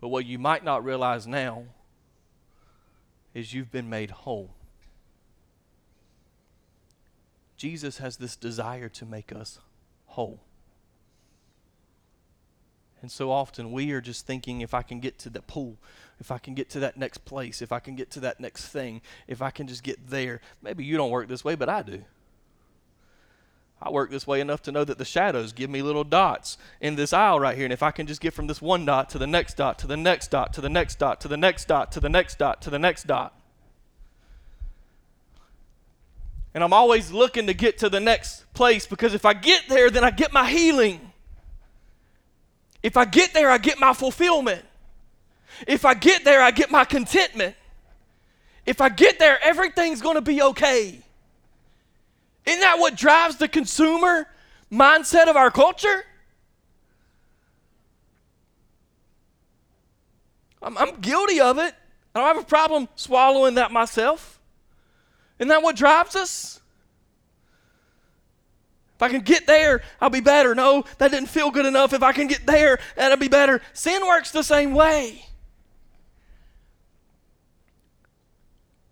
But 0.00 0.08
what 0.08 0.26
you 0.26 0.38
might 0.38 0.64
not 0.64 0.84
realize 0.84 1.26
now 1.26 1.64
is 3.32 3.52
you've 3.52 3.72
been 3.72 3.88
made 3.88 4.10
whole. 4.10 4.53
Jesus 7.64 7.96
has 7.96 8.18
this 8.18 8.36
desire 8.36 8.90
to 8.90 9.06
make 9.06 9.32
us 9.32 9.58
whole. 10.04 10.38
And 13.00 13.10
so 13.10 13.30
often 13.30 13.72
we 13.72 13.90
are 13.92 14.02
just 14.02 14.26
thinking 14.26 14.60
if 14.60 14.74
I 14.74 14.82
can 14.82 15.00
get 15.00 15.18
to 15.20 15.30
the 15.30 15.40
pool, 15.40 15.78
if 16.20 16.30
I 16.30 16.36
can 16.36 16.52
get 16.52 16.68
to 16.72 16.80
that 16.80 16.98
next 16.98 17.24
place, 17.24 17.62
if 17.62 17.72
I 17.72 17.78
can 17.78 17.96
get 17.96 18.10
to 18.10 18.20
that 18.20 18.38
next 18.38 18.68
thing, 18.68 19.00
if 19.26 19.40
I 19.40 19.48
can 19.48 19.66
just 19.66 19.82
get 19.82 20.10
there. 20.10 20.42
Maybe 20.60 20.84
you 20.84 20.98
don't 20.98 21.08
work 21.08 21.26
this 21.26 21.42
way, 21.42 21.54
but 21.54 21.70
I 21.70 21.80
do. 21.80 22.04
I 23.80 23.90
work 23.90 24.10
this 24.10 24.26
way 24.26 24.42
enough 24.42 24.60
to 24.64 24.72
know 24.72 24.84
that 24.84 24.98
the 24.98 25.04
shadows 25.06 25.54
give 25.54 25.70
me 25.70 25.80
little 25.80 26.04
dots 26.04 26.58
in 26.82 26.96
this 26.96 27.14
aisle 27.14 27.40
right 27.40 27.56
here. 27.56 27.64
And 27.64 27.72
if 27.72 27.82
I 27.82 27.92
can 27.92 28.06
just 28.06 28.20
get 28.20 28.34
from 28.34 28.46
this 28.46 28.60
one 28.60 28.84
dot 28.84 29.08
to 29.08 29.18
the 29.18 29.26
next 29.26 29.56
dot, 29.56 29.78
to 29.78 29.86
the 29.86 29.96
next 29.96 30.30
dot, 30.30 30.52
to 30.52 30.60
the 30.60 30.68
next 30.68 30.98
dot, 30.98 31.18
to 31.22 31.28
the 31.28 31.38
next 31.38 31.64
dot, 31.64 31.92
to 31.92 32.00
the 32.00 32.10
next 32.10 32.38
dot, 32.38 32.60
to 32.60 32.68
the 32.68 32.78
next 32.78 33.06
dot. 33.06 33.40
And 36.54 36.62
I'm 36.62 36.72
always 36.72 37.10
looking 37.10 37.48
to 37.48 37.54
get 37.54 37.78
to 37.78 37.88
the 37.88 38.00
next 38.00 38.44
place 38.54 38.86
because 38.86 39.12
if 39.12 39.24
I 39.26 39.34
get 39.34 39.68
there, 39.68 39.90
then 39.90 40.04
I 40.04 40.10
get 40.10 40.32
my 40.32 40.48
healing. 40.48 41.12
If 42.82 42.96
I 42.96 43.04
get 43.04 43.34
there, 43.34 43.50
I 43.50 43.58
get 43.58 43.80
my 43.80 43.92
fulfillment. 43.92 44.64
If 45.66 45.84
I 45.84 45.94
get 45.94 46.24
there, 46.24 46.40
I 46.40 46.52
get 46.52 46.70
my 46.70 46.84
contentment. 46.84 47.56
If 48.66 48.80
I 48.80 48.88
get 48.88 49.18
there, 49.18 49.38
everything's 49.42 50.00
going 50.00 50.14
to 50.14 50.22
be 50.22 50.40
okay. 50.42 51.00
Isn't 52.46 52.60
that 52.60 52.78
what 52.78 52.94
drives 52.96 53.36
the 53.36 53.48
consumer 53.48 54.26
mindset 54.70 55.28
of 55.28 55.36
our 55.36 55.50
culture? 55.50 56.04
I'm, 60.62 60.78
I'm 60.78 61.00
guilty 61.00 61.40
of 61.40 61.58
it. 61.58 61.74
I 62.14 62.20
don't 62.20 62.36
have 62.36 62.44
a 62.44 62.46
problem 62.46 62.88
swallowing 62.94 63.56
that 63.56 63.72
myself. 63.72 64.33
Isn't 65.44 65.50
that 65.50 65.62
what 65.62 65.76
drives 65.76 66.16
us? 66.16 66.58
If 68.94 69.02
I 69.02 69.10
can 69.10 69.20
get 69.20 69.46
there, 69.46 69.82
I'll 70.00 70.08
be 70.08 70.20
better. 70.20 70.54
No, 70.54 70.86
that 70.96 71.10
didn't 71.10 71.28
feel 71.28 71.50
good 71.50 71.66
enough. 71.66 71.92
If 71.92 72.02
I 72.02 72.12
can 72.12 72.28
get 72.28 72.46
there, 72.46 72.78
that'll 72.96 73.18
be 73.18 73.28
better. 73.28 73.60
Sin 73.74 74.06
works 74.06 74.30
the 74.30 74.42
same 74.42 74.72
way. 74.72 75.26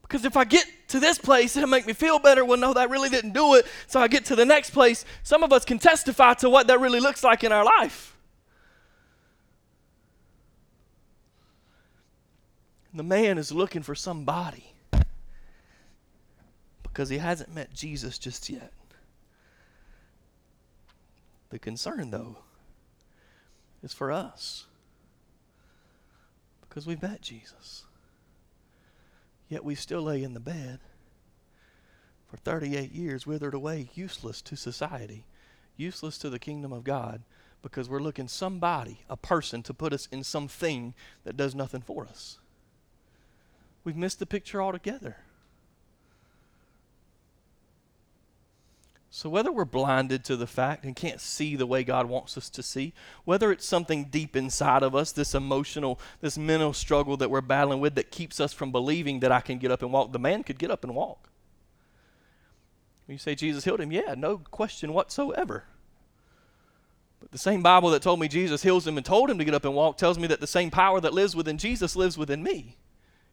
Because 0.03 0.27
if 0.27 0.37
I 0.37 0.45
get 0.45 0.67
to 0.89 1.01
this 1.01 1.17
place, 1.17 1.57
it'll 1.57 1.71
make 1.71 1.87
me 1.87 1.95
feel 1.95 2.19
better. 2.19 2.45
Well, 2.45 2.59
no, 2.59 2.75
that 2.75 2.91
really 2.91 3.09
didn't 3.09 3.33
do 3.33 3.55
it. 3.55 3.67
So 3.87 3.99
I 3.99 4.07
get 4.07 4.27
to 4.27 4.37
the 4.37 4.45
next 4.45 4.73
place. 4.73 5.07
Some 5.23 5.43
of 5.43 5.55
us 5.55 5.65
can 5.65 5.79
testify 5.79 6.35
to 6.35 6.51
what 6.51 6.67
that 6.67 6.81
really 6.81 7.01
looks 7.01 7.25
like 7.25 7.45
in 7.45 7.51
our 7.51 7.65
life. 7.65 8.15
The 12.93 13.03
man 13.03 13.39
is 13.39 13.53
looking 13.53 13.81
for 13.81 13.95
somebody 13.95 14.72
because 16.93 17.09
he 17.09 17.19
hasn't 17.19 17.55
met 17.55 17.73
Jesus 17.73 18.19
just 18.19 18.51
yet. 18.51 18.71
The 21.49 21.59
concern, 21.59 22.11
though, 22.11 22.37
is 23.83 23.95
for 23.95 24.13
us 24.13 24.67
because 26.69 26.87
we've 26.87 27.03
met 27.03 27.23
Jesus. 27.23 27.85
Yet 29.49 29.65
we 29.65 29.75
still 29.75 30.03
lay 30.03 30.23
in 30.23 30.35
the 30.35 30.41
bed 30.41 30.81
for 32.27 32.37
38 32.37 32.93
years, 32.93 33.27
withered 33.27 33.55
away, 33.55 33.89
useless 33.95 34.43
to 34.43 34.57
society, 34.57 35.25
useless 35.77 36.19
to 36.19 36.31
the 36.31 36.39
kingdom 36.39 36.73
of 36.73 36.85
God, 36.85 37.23
because 37.63 37.89
we're 37.89 38.01
looking 38.01 38.29
somebody, 38.29 39.01
a 39.09 39.17
person, 39.17 39.63
to 39.63 39.75
put 39.75 39.93
us 39.93 40.09
in 40.11 40.25
something 40.25 40.95
that 41.25 41.37
does 41.37 41.55
nothing 41.55 41.83
for 41.83 42.07
us. 42.07 42.39
We've 43.85 43.97
missed 43.97 44.19
the 44.19 44.27
picture 44.27 44.63
altogether. 44.63 45.17
So, 49.15 49.29
whether 49.29 49.53
we're 49.53 49.67
blinded 49.67 50.25
to 50.25 50.37
the 50.37 50.47
fact 50.47 50.87
and 50.87 50.97
can't 50.97 51.21
see 51.21 51.55
the 51.55 51.67
way 51.67 51.85
God 51.85 52.07
wants 52.07 52.39
us 52.39 52.49
to 52.49 52.63
see, 52.63 52.95
whether 53.27 53.53
it's 53.53 53.67
something 53.67 54.05
deep 54.05 54.35
inside 54.35 54.83
of 54.83 54.97
us, 54.97 55.13
this 55.13 55.35
emotional, 55.35 56.01
this 56.23 56.39
mental 56.39 56.73
struggle 56.73 57.19
that 57.19 57.31
we're 57.31 57.43
battling 57.43 57.81
with 57.81 57.95
that 57.97 58.11
keeps 58.11 58.41
us 58.41 58.55
from 58.55 58.73
believing 58.73 59.21
that 59.21 59.31
I 59.31 59.41
can 59.41 59.59
get 59.59 59.71
up 59.71 59.83
and 59.83 59.93
walk, 59.93 60.13
the 60.13 60.19
man 60.19 60.43
could 60.43 60.59
get 60.59 60.71
up 60.71 60.83
and 60.83 60.95
walk. 60.95 61.29
You 63.07 63.19
say 63.19 63.35
Jesus 63.35 63.65
healed 63.65 63.83
him? 63.83 63.93
Yeah, 63.93 64.15
no 64.17 64.39
question 64.39 64.95
whatsoever. 64.95 65.65
But 67.21 67.33
the 67.33 67.39
same 67.39 67.63
Bible 67.63 67.91
that 67.91 68.01
told 68.01 68.19
me 68.19 68.29
Jesus 68.29 68.63
heals 68.63 68.87
him 68.87 68.97
and 68.97 69.05
told 69.05 69.29
him 69.29 69.37
to 69.37 69.45
get 69.45 69.53
up 69.53 69.67
and 69.67 69.75
walk 69.75 69.99
tells 69.99 70.19
me 70.19 70.27
that 70.29 70.41
the 70.41 70.47
same 70.47 70.71
power 70.71 71.03
that 71.03 71.13
lives 71.13 71.37
within 71.37 71.59
Jesus 71.59 71.95
lives 71.97 72.17
within 72.17 72.43
me. 72.43 72.79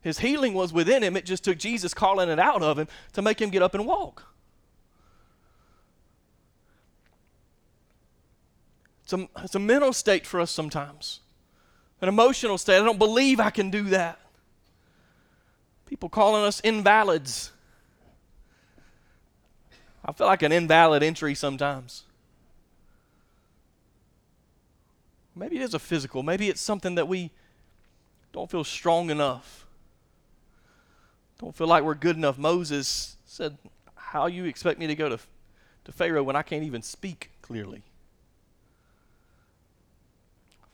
His 0.02 0.20
healing 0.20 0.54
was 0.54 0.74
within 0.74 1.04
him, 1.04 1.16
it 1.16 1.26
just 1.26 1.46
took 1.46 1.58
Jesus 1.58 1.94
calling 1.94 2.28
it 2.28 2.38
out 2.38 2.62
of 2.62 2.78
him 2.78 2.90
to 3.14 3.22
make 3.22 3.40
him 3.40 3.50
get 3.50 3.62
up 3.62 3.74
and 3.74 3.86
walk. 3.86 4.29
It's 9.10 9.14
a, 9.14 9.28
it's 9.44 9.56
a 9.56 9.60
mental 9.60 9.92
state 9.92 10.28
for 10.28 10.40
us 10.40 10.52
sometimes, 10.52 11.22
an 12.00 12.10
emotional 12.10 12.60
state. 12.60 12.76
I 12.80 12.84
don't 12.84 13.00
believe 13.00 13.40
I 13.40 13.50
can 13.50 13.72
do 13.72 13.86
that. 13.86 14.20
People 15.88 16.10
calling 16.10 16.44
us 16.44 16.62
invalids. 16.64 17.52
I 20.06 20.12
feel 20.12 20.28
like 20.28 20.44
an 20.44 20.52
invalid 20.52 21.02
entry 21.02 21.34
sometimes. 21.34 22.04
Maybe 25.36 25.56
it 25.56 25.64
is 25.64 25.74
a 25.74 25.80
physical. 25.80 26.22
Maybe 26.22 26.48
it's 26.48 26.62
something 26.62 26.94
that 26.94 27.08
we 27.08 27.32
don't 28.32 28.52
feel 28.52 28.64
strong 28.64 29.10
enough. 29.10 29.66
Don't 31.40 31.56
feel 31.56 31.66
like 31.66 31.84
we're 31.84 31.96
good 31.96 32.16
enough. 32.16 32.38
Moses 32.38 33.18
said, 33.26 33.58
How 33.96 34.28
you 34.28 34.46
expect 34.46 34.80
me 34.80 34.86
to 34.86 34.94
go 34.94 35.10
to, 35.10 35.18
to 35.86 35.92
Pharaoh 35.92 36.22
when 36.22 36.36
I 36.36 36.44
can't 36.44 36.64
even 36.64 36.84
speak 36.84 37.32
clearly? 37.42 37.82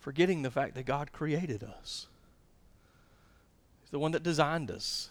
Forgetting 0.06 0.44
the 0.44 0.52
fact 0.52 0.76
that 0.76 0.86
God 0.86 1.12
created 1.12 1.63
us. 1.63 2.06
He's 3.82 3.89
the 3.89 3.98
one 3.98 4.12
that 4.12 4.22
designed 4.22 4.70
us. 4.70 5.10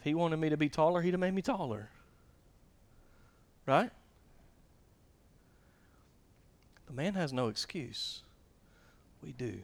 If 0.00 0.04
He 0.04 0.12
wanted 0.12 0.38
me 0.38 0.48
to 0.48 0.56
be 0.56 0.68
taller, 0.68 1.02
He'd 1.02 1.12
have 1.12 1.20
made 1.20 1.32
me 1.32 1.40
taller. 1.40 1.88
Right? 3.64 3.90
The 6.88 6.92
man 6.94 7.14
has 7.14 7.32
no 7.32 7.46
excuse. 7.46 8.22
We 9.22 9.30
do. 9.30 9.60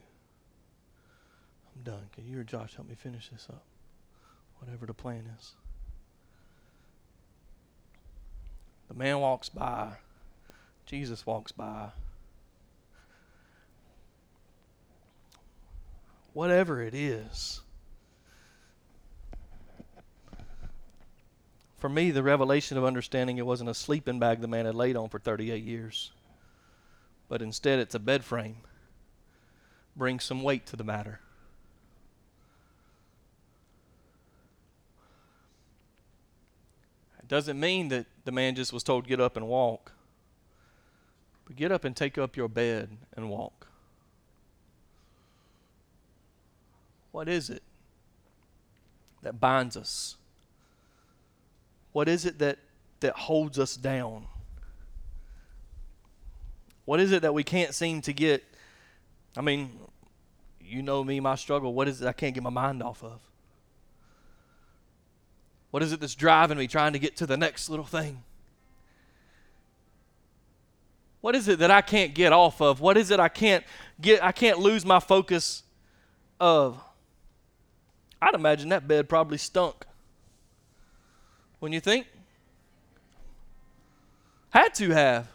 I'm 1.74 1.83
done. 1.83 2.07
Can 2.12 2.24
you 2.28 2.38
or 2.38 2.44
Josh 2.44 2.76
help 2.76 2.88
me 2.88 2.94
finish 2.94 3.28
this 3.28 3.48
up? 3.50 3.64
Whatever 4.61 4.87
the 4.87 4.94
plan 4.94 5.28
is. 5.37 5.50
The 8.87 8.94
man 8.94 9.18
walks 9.18 9.48
by. 9.48 9.94
Jesus 10.87 11.26
walks 11.26 11.50
by. 11.50 11.88
Whatever 16.33 16.83
it 16.83 16.95
is. 16.95 17.61
For 21.79 21.88
me, 21.88 22.12
the 22.12 22.23
revelation 22.23 22.79
of 22.79 22.85
understanding 22.85 23.38
it 23.38 23.47
wasn't 23.47 23.71
a 23.71 23.75
sleeping 23.75 24.21
bag 24.21 24.40
the 24.40 24.47
man 24.47 24.66
had 24.66 24.75
laid 24.77 24.97
on 24.97 25.09
for 25.09 25.18
38 25.18 25.64
years, 25.64 26.12
but 27.29 27.42
instead 27.42 27.81
it's 27.81 27.95
a 27.95 27.99
bed 27.99 28.25
frame. 28.25 28.59
Brings 29.97 30.23
some 30.23 30.45
weight 30.45 30.64
to 30.66 30.77
the 30.77 30.85
matter. 30.85 31.18
It 37.18 37.27
doesn't 37.29 37.59
mean 37.59 37.88
that 37.88 38.07
the 38.25 38.33
man 38.33 38.55
just 38.55 38.73
was 38.73 38.85
told, 38.85 39.09
get 39.09 39.21
up 39.21 39.37
and 39.37 39.49
walk. 39.49 39.92
But 41.47 41.57
get 41.57 41.73
up 41.73 41.85
and 41.85 41.97
take 41.97 42.16
up 42.16 42.37
your 42.37 42.49
bed 42.49 42.90
and 43.16 43.29
walk. 43.29 43.62
What 47.12 47.29
is 47.29 47.51
it 47.51 47.62
that 49.22 49.38
binds 49.38 49.77
us? 49.77 50.16
What 51.92 52.09
is 52.09 52.25
it 52.25 52.38
that, 52.40 52.59
that 53.01 53.14
holds 53.14 53.59
us 53.59 53.77
down? 53.77 54.27
What 56.85 56.98
is 57.01 57.12
it 57.12 57.22
that 57.22 57.33
we 57.33 57.44
can't 57.44 57.75
seem 57.75 58.01
to 58.03 58.12
get? 58.12 58.42
I 59.37 59.42
mean, 59.42 59.79
you 60.61 60.83
know 60.83 61.05
me, 61.05 61.20
my 61.20 61.37
struggle. 61.37 61.75
What 61.75 61.87
is 61.87 62.03
it 62.03 62.09
I 62.09 62.12
can't 62.12 62.35
get 62.35 62.42
my 62.42 62.51
mind 62.51 62.83
off 62.83 63.05
of? 63.05 63.20
What 65.70 65.83
is 65.83 65.92
it 65.92 66.01
that's 66.01 66.14
driving 66.14 66.59
me 66.59 66.66
trying 66.66 66.92
to 66.94 66.98
get 66.98 67.16
to 67.18 67.27
the 67.27 67.37
next 67.37 67.68
little 67.68 67.85
thing? 67.85 68.22
What 71.20 71.37
is 71.37 71.46
it 71.46 71.61
that 71.61 71.70
I 71.70 71.83
can't 71.83 72.14
get 72.14 72.33
off 72.33 72.61
of? 72.61 72.81
What 72.81 72.96
is 72.96 73.11
it 73.11 73.20
I 73.20 73.29
can't 73.29 73.64
get 74.01 74.22
I 74.22 74.33
can't 74.33 74.59
lose 74.59 74.85
my 74.85 74.98
focus 74.98 75.62
of? 76.40 76.83
I'd 78.22 78.37
imagine 78.37 78.68
that 78.68 78.87
bed 78.87 79.08
probably 79.08 79.37
stunk. 79.37 79.85
When 81.58 81.72
you 81.72 81.80
think? 81.80 82.06
Had 84.50 84.74
to 84.74 84.90
have. 84.90 85.26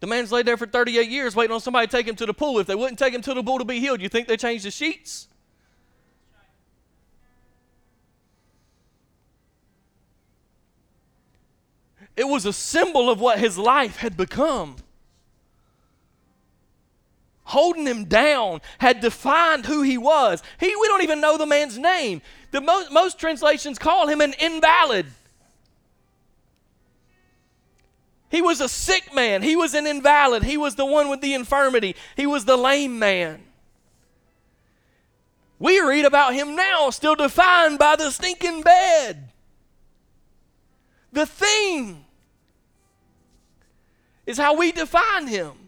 The 0.00 0.08
man's 0.08 0.32
laid 0.32 0.46
there 0.46 0.56
for 0.56 0.66
38 0.66 1.08
years 1.08 1.36
waiting 1.36 1.54
on 1.54 1.60
somebody 1.60 1.86
to 1.86 1.90
take 1.90 2.08
him 2.08 2.16
to 2.16 2.26
the 2.26 2.34
pool. 2.34 2.58
If 2.58 2.66
they 2.66 2.74
wouldn't 2.74 2.98
take 2.98 3.14
him 3.14 3.22
to 3.22 3.34
the 3.34 3.42
pool 3.42 3.58
to 3.58 3.64
be 3.64 3.78
healed, 3.78 4.00
you 4.00 4.08
think 4.08 4.26
they 4.26 4.36
changed 4.36 4.64
the 4.64 4.72
sheets? 4.72 5.28
It 12.16 12.24
was 12.24 12.46
a 12.46 12.52
symbol 12.52 13.08
of 13.08 13.20
what 13.20 13.38
his 13.38 13.56
life 13.56 13.98
had 13.98 14.16
become. 14.16 14.76
Holding 17.50 17.84
him 17.84 18.04
down 18.04 18.60
had 18.78 19.00
defined 19.00 19.66
who 19.66 19.82
he 19.82 19.98
was. 19.98 20.40
He, 20.60 20.68
we 20.68 20.86
don't 20.86 21.02
even 21.02 21.20
know 21.20 21.36
the 21.36 21.46
man's 21.46 21.76
name. 21.76 22.22
The 22.52 22.60
most, 22.60 22.92
most 22.92 23.18
translations 23.18 23.76
call 23.76 24.06
him 24.06 24.20
an 24.20 24.34
invalid. 24.38 25.06
He 28.28 28.40
was 28.40 28.60
a 28.60 28.68
sick 28.68 29.12
man. 29.12 29.42
He 29.42 29.56
was 29.56 29.74
an 29.74 29.84
invalid. 29.84 30.44
He 30.44 30.56
was 30.56 30.76
the 30.76 30.86
one 30.86 31.08
with 31.10 31.22
the 31.22 31.34
infirmity. 31.34 31.96
He 32.16 32.24
was 32.24 32.44
the 32.44 32.56
lame 32.56 33.00
man. 33.00 33.42
We 35.58 35.80
read 35.80 36.04
about 36.04 36.32
him 36.32 36.54
now, 36.54 36.90
still 36.90 37.16
defined 37.16 37.80
by 37.80 37.96
the 37.96 38.12
stinking 38.12 38.62
bed. 38.62 39.32
The 41.12 41.26
thing 41.26 42.04
is 44.24 44.38
how 44.38 44.56
we 44.56 44.70
define 44.70 45.26
him. 45.26 45.59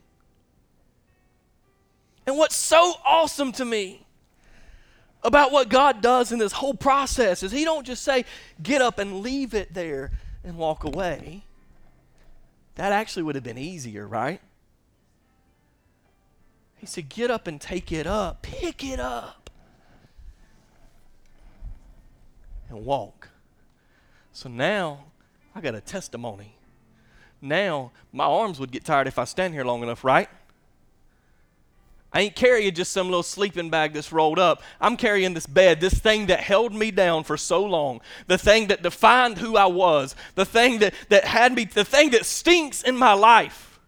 And 2.26 2.36
what's 2.36 2.56
so 2.56 2.94
awesome 3.06 3.52
to 3.52 3.64
me 3.64 4.06
about 5.22 5.52
what 5.52 5.68
God 5.68 6.00
does 6.00 6.32
in 6.32 6.38
this 6.38 6.52
whole 6.52 6.74
process 6.74 7.42
is 7.42 7.52
he 7.52 7.64
don't 7.64 7.86
just 7.86 8.02
say 8.02 8.24
get 8.62 8.82
up 8.82 8.98
and 8.98 9.20
leave 9.20 9.54
it 9.54 9.72
there 9.74 10.12
and 10.44 10.56
walk 10.56 10.84
away. 10.84 11.44
That 12.74 12.92
actually 12.92 13.22
would 13.24 13.34
have 13.34 13.44
been 13.44 13.58
easier, 13.58 14.06
right? 14.06 14.40
He 16.78 16.86
said, 16.86 17.08
Get 17.08 17.30
up 17.30 17.46
and 17.46 17.60
take 17.60 17.92
it 17.92 18.06
up, 18.06 18.42
pick 18.42 18.82
it 18.82 18.98
up, 18.98 19.50
and 22.68 22.84
walk. 22.84 23.28
So 24.32 24.48
now 24.48 25.04
I 25.54 25.60
got 25.60 25.74
a 25.74 25.80
testimony. 25.80 26.56
Now 27.40 27.92
my 28.12 28.24
arms 28.24 28.58
would 28.58 28.72
get 28.72 28.84
tired 28.84 29.06
if 29.06 29.18
I 29.18 29.24
stand 29.24 29.54
here 29.54 29.64
long 29.64 29.82
enough, 29.82 30.02
right? 30.02 30.28
I 32.12 32.20
ain't 32.20 32.36
carrying 32.36 32.74
just 32.74 32.92
some 32.92 33.06
little 33.06 33.22
sleeping 33.22 33.70
bag 33.70 33.94
that's 33.94 34.12
rolled 34.12 34.38
up. 34.38 34.62
I'm 34.80 34.98
carrying 34.98 35.32
this 35.32 35.46
bed, 35.46 35.80
this 35.80 35.94
thing 35.94 36.26
that 36.26 36.40
held 36.40 36.74
me 36.74 36.90
down 36.90 37.24
for 37.24 37.38
so 37.38 37.64
long, 37.64 38.02
the 38.26 38.36
thing 38.36 38.66
that 38.68 38.82
defined 38.82 39.38
who 39.38 39.56
I 39.56 39.66
was, 39.66 40.14
the 40.34 40.44
thing 40.44 40.80
that, 40.80 40.94
that 41.08 41.24
had 41.24 41.54
me, 41.54 41.64
the 41.64 41.84
thing 41.84 42.10
that 42.10 42.26
stinks 42.26 42.82
in 42.82 42.98
my 42.98 43.14
life. 43.14 43.80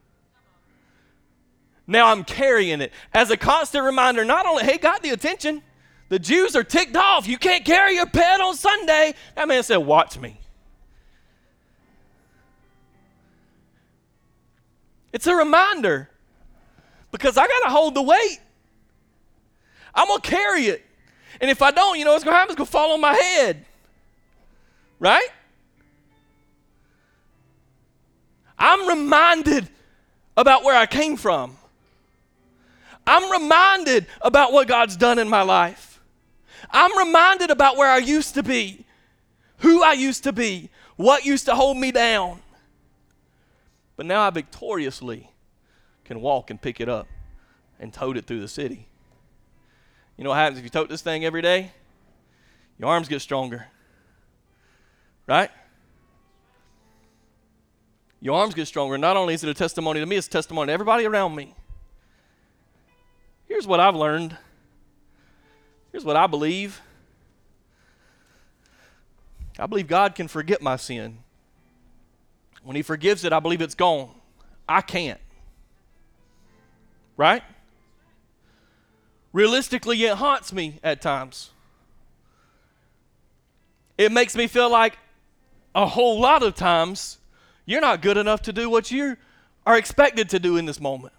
Now 1.86 2.06
I'm 2.06 2.24
carrying 2.24 2.80
it 2.80 2.92
as 3.12 3.30
a 3.30 3.36
constant 3.36 3.84
reminder, 3.84 4.24
not 4.24 4.46
only, 4.46 4.64
hey, 4.64 4.78
got 4.78 5.02
the 5.02 5.10
attention. 5.10 5.62
The 6.08 6.18
Jews 6.18 6.56
are 6.56 6.64
ticked 6.64 6.96
off. 6.96 7.28
You 7.28 7.36
can't 7.36 7.64
carry 7.64 7.96
your 7.96 8.06
bed 8.06 8.40
on 8.40 8.54
Sunday. 8.54 9.14
That 9.34 9.48
man 9.48 9.62
said, 9.62 9.78
Watch 9.78 10.18
me. 10.18 10.38
It's 15.12 15.26
a 15.26 15.34
reminder 15.34 16.10
because 17.14 17.36
I 17.36 17.46
got 17.46 17.62
to 17.62 17.70
hold 17.70 17.94
the 17.94 18.02
weight. 18.02 18.40
I'm 19.94 20.08
going 20.08 20.20
to 20.20 20.28
carry 20.28 20.64
it. 20.64 20.84
And 21.40 21.48
if 21.48 21.62
I 21.62 21.70
don't, 21.70 21.96
you 21.96 22.04
know 22.04 22.10
what's 22.10 22.24
going 22.24 22.34
to 22.34 22.38
happen? 22.38 22.50
It's 22.50 22.56
going 22.56 22.66
to 22.66 22.72
fall 22.72 22.92
on 22.92 23.00
my 23.00 23.14
head. 23.14 23.64
Right? 24.98 25.28
I'm 28.58 28.88
reminded 28.88 29.68
about 30.36 30.64
where 30.64 30.76
I 30.76 30.86
came 30.86 31.16
from. 31.16 31.56
I'm 33.06 33.30
reminded 33.30 34.06
about 34.20 34.52
what 34.52 34.66
God's 34.66 34.96
done 34.96 35.20
in 35.20 35.28
my 35.28 35.42
life. 35.42 36.00
I'm 36.68 36.98
reminded 36.98 37.52
about 37.52 37.76
where 37.76 37.92
I 37.92 37.98
used 37.98 38.34
to 38.34 38.42
be, 38.42 38.84
who 39.58 39.84
I 39.84 39.92
used 39.92 40.24
to 40.24 40.32
be, 40.32 40.68
what 40.96 41.24
used 41.24 41.44
to 41.44 41.54
hold 41.54 41.76
me 41.76 41.92
down. 41.92 42.40
But 43.94 44.06
now 44.06 44.22
I 44.22 44.30
victoriously 44.30 45.30
can 46.04 46.20
walk 46.20 46.50
and 46.50 46.60
pick 46.60 46.80
it 46.80 46.88
up 46.88 47.06
and 47.80 47.92
tote 47.92 48.16
it 48.16 48.26
through 48.26 48.40
the 48.40 48.48
city. 48.48 48.86
You 50.16 50.24
know 50.24 50.30
what 50.30 50.36
happens 50.36 50.58
if 50.58 50.64
you 50.64 50.70
tote 50.70 50.88
this 50.88 51.02
thing 51.02 51.24
every 51.24 51.42
day? 51.42 51.72
Your 52.78 52.90
arms 52.90 53.08
get 53.08 53.20
stronger. 53.20 53.66
Right? 55.26 55.50
Your 58.20 58.38
arms 58.38 58.54
get 58.54 58.66
stronger. 58.66 58.96
Not 58.96 59.16
only 59.16 59.34
is 59.34 59.44
it 59.44 59.50
a 59.50 59.54
testimony 59.54 60.00
to 60.00 60.06
me, 60.06 60.16
it's 60.16 60.26
a 60.26 60.30
testimony 60.30 60.68
to 60.68 60.72
everybody 60.72 61.04
around 61.04 61.34
me. 61.34 61.54
Here's 63.46 63.66
what 63.66 63.80
I've 63.80 63.94
learned. 63.94 64.36
Here's 65.92 66.04
what 66.04 66.16
I 66.16 66.26
believe. 66.26 66.80
I 69.58 69.66
believe 69.66 69.86
God 69.86 70.14
can 70.14 70.26
forget 70.26 70.60
my 70.62 70.76
sin. 70.76 71.18
When 72.62 72.76
He 72.76 72.82
forgives 72.82 73.24
it, 73.24 73.32
I 73.32 73.40
believe 73.40 73.60
it's 73.60 73.74
gone. 73.74 74.10
I 74.68 74.80
can't. 74.80 75.20
Right? 77.16 77.42
Realistically, 79.32 80.02
it 80.04 80.16
haunts 80.16 80.52
me 80.52 80.78
at 80.82 81.00
times. 81.00 81.50
It 83.98 84.12
makes 84.12 84.34
me 84.36 84.46
feel 84.46 84.70
like 84.70 84.98
a 85.74 85.86
whole 85.86 86.20
lot 86.20 86.42
of 86.42 86.54
times 86.54 87.18
you're 87.66 87.80
not 87.80 88.00
good 88.00 88.16
enough 88.16 88.42
to 88.42 88.52
do 88.52 88.68
what 88.68 88.90
you 88.90 89.16
are 89.66 89.76
expected 89.76 90.28
to 90.30 90.38
do 90.38 90.56
in 90.56 90.66
this 90.66 90.80
moment. 90.80 91.12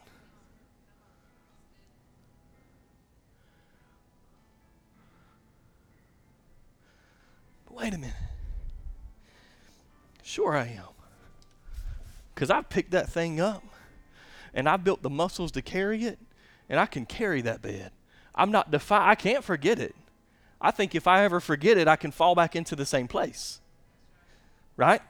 But 7.65 7.75
wait 7.75 7.93
a 7.93 7.97
minute. 7.97 8.15
Sure, 10.23 10.55
I 10.55 10.67
am. 10.67 10.83
Because 12.33 12.49
I 12.49 12.61
picked 12.61 12.91
that 12.91 13.09
thing 13.09 13.39
up 13.39 13.63
and 14.55 14.67
I 14.67 14.77
built 14.77 15.03
the 15.03 15.09
muscles 15.09 15.51
to 15.51 15.61
carry 15.61 16.05
it, 16.05 16.17
and 16.69 16.79
I 16.79 16.87
can 16.87 17.05
carry 17.05 17.41
that 17.41 17.61
bed. 17.61 17.91
I'm 18.33 18.51
not 18.51 18.71
defi- 18.71 18.95
I 18.95 19.13
can't 19.13 19.43
forget 19.43 19.79
it. 19.79 19.95
I 20.59 20.71
think 20.71 20.95
if 20.95 21.05
I 21.05 21.23
ever 21.23 21.39
forget 21.39 21.77
it, 21.77 21.87
I 21.87 21.97
can 21.97 22.11
fall 22.11 22.33
back 22.33 22.55
into 22.55 22.75
the 22.75 22.85
same 22.85 23.07
place. 23.07 23.59
Right? 24.77 25.01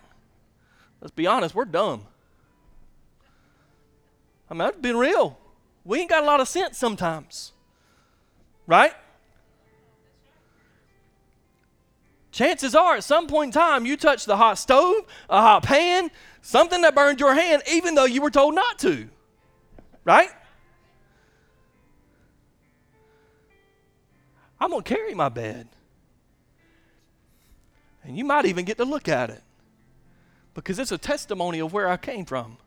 Let's 1.00 1.12
be 1.12 1.28
honest, 1.28 1.54
we're 1.56 1.66
dumb. 1.66 2.08
I 4.50 4.54
mean, 4.54 4.62
I've 4.62 4.82
been 4.82 4.98
real. 4.98 5.38
We 5.84 6.00
ain't 6.00 6.10
got 6.10 6.24
a 6.24 6.26
lot 6.26 6.40
of 6.40 6.48
sense 6.48 6.78
sometimes. 6.78 7.54
Right? 8.68 8.94
Chances 12.32 12.76
are, 12.76 12.96
at 12.98 13.04
some 13.04 13.28
point 13.28 13.56
in 13.56 13.62
time, 13.62 13.86
you 13.86 13.96
touched 13.96 14.26
the 14.26 14.36
hot 14.36 14.58
stove, 14.58 15.06
a 15.30 15.40
hot 15.40 15.64
pan, 15.64 16.12
something 16.42 16.82
that 16.82 16.94
burned 16.94 17.20
your 17.20 17.34
hand, 17.34 17.62
even 17.72 17.96
though 17.96 18.06
you 18.06 18.22
were 18.22 18.32
told 18.32 18.56
not 18.56 18.78
to. 18.80 19.10
Right? 20.06 20.30
I'm 24.60 24.70
going 24.70 24.84
to 24.84 24.96
carry 24.96 25.14
my 25.14 25.28
bed. 25.28 25.68
And 28.06 28.18
you 28.18 28.24
might 28.24 28.46
even 28.46 28.64
get 28.64 28.78
to 28.78 28.86
look 28.86 29.10
at 29.10 29.30
it 29.30 29.42
because 30.54 30.80
it's 30.80 30.94
a 30.94 30.98
testimony 30.98 31.60
of 31.60 31.74
where 31.74 31.90
I 31.90 31.98
came 31.98 32.24
from. 32.24 32.58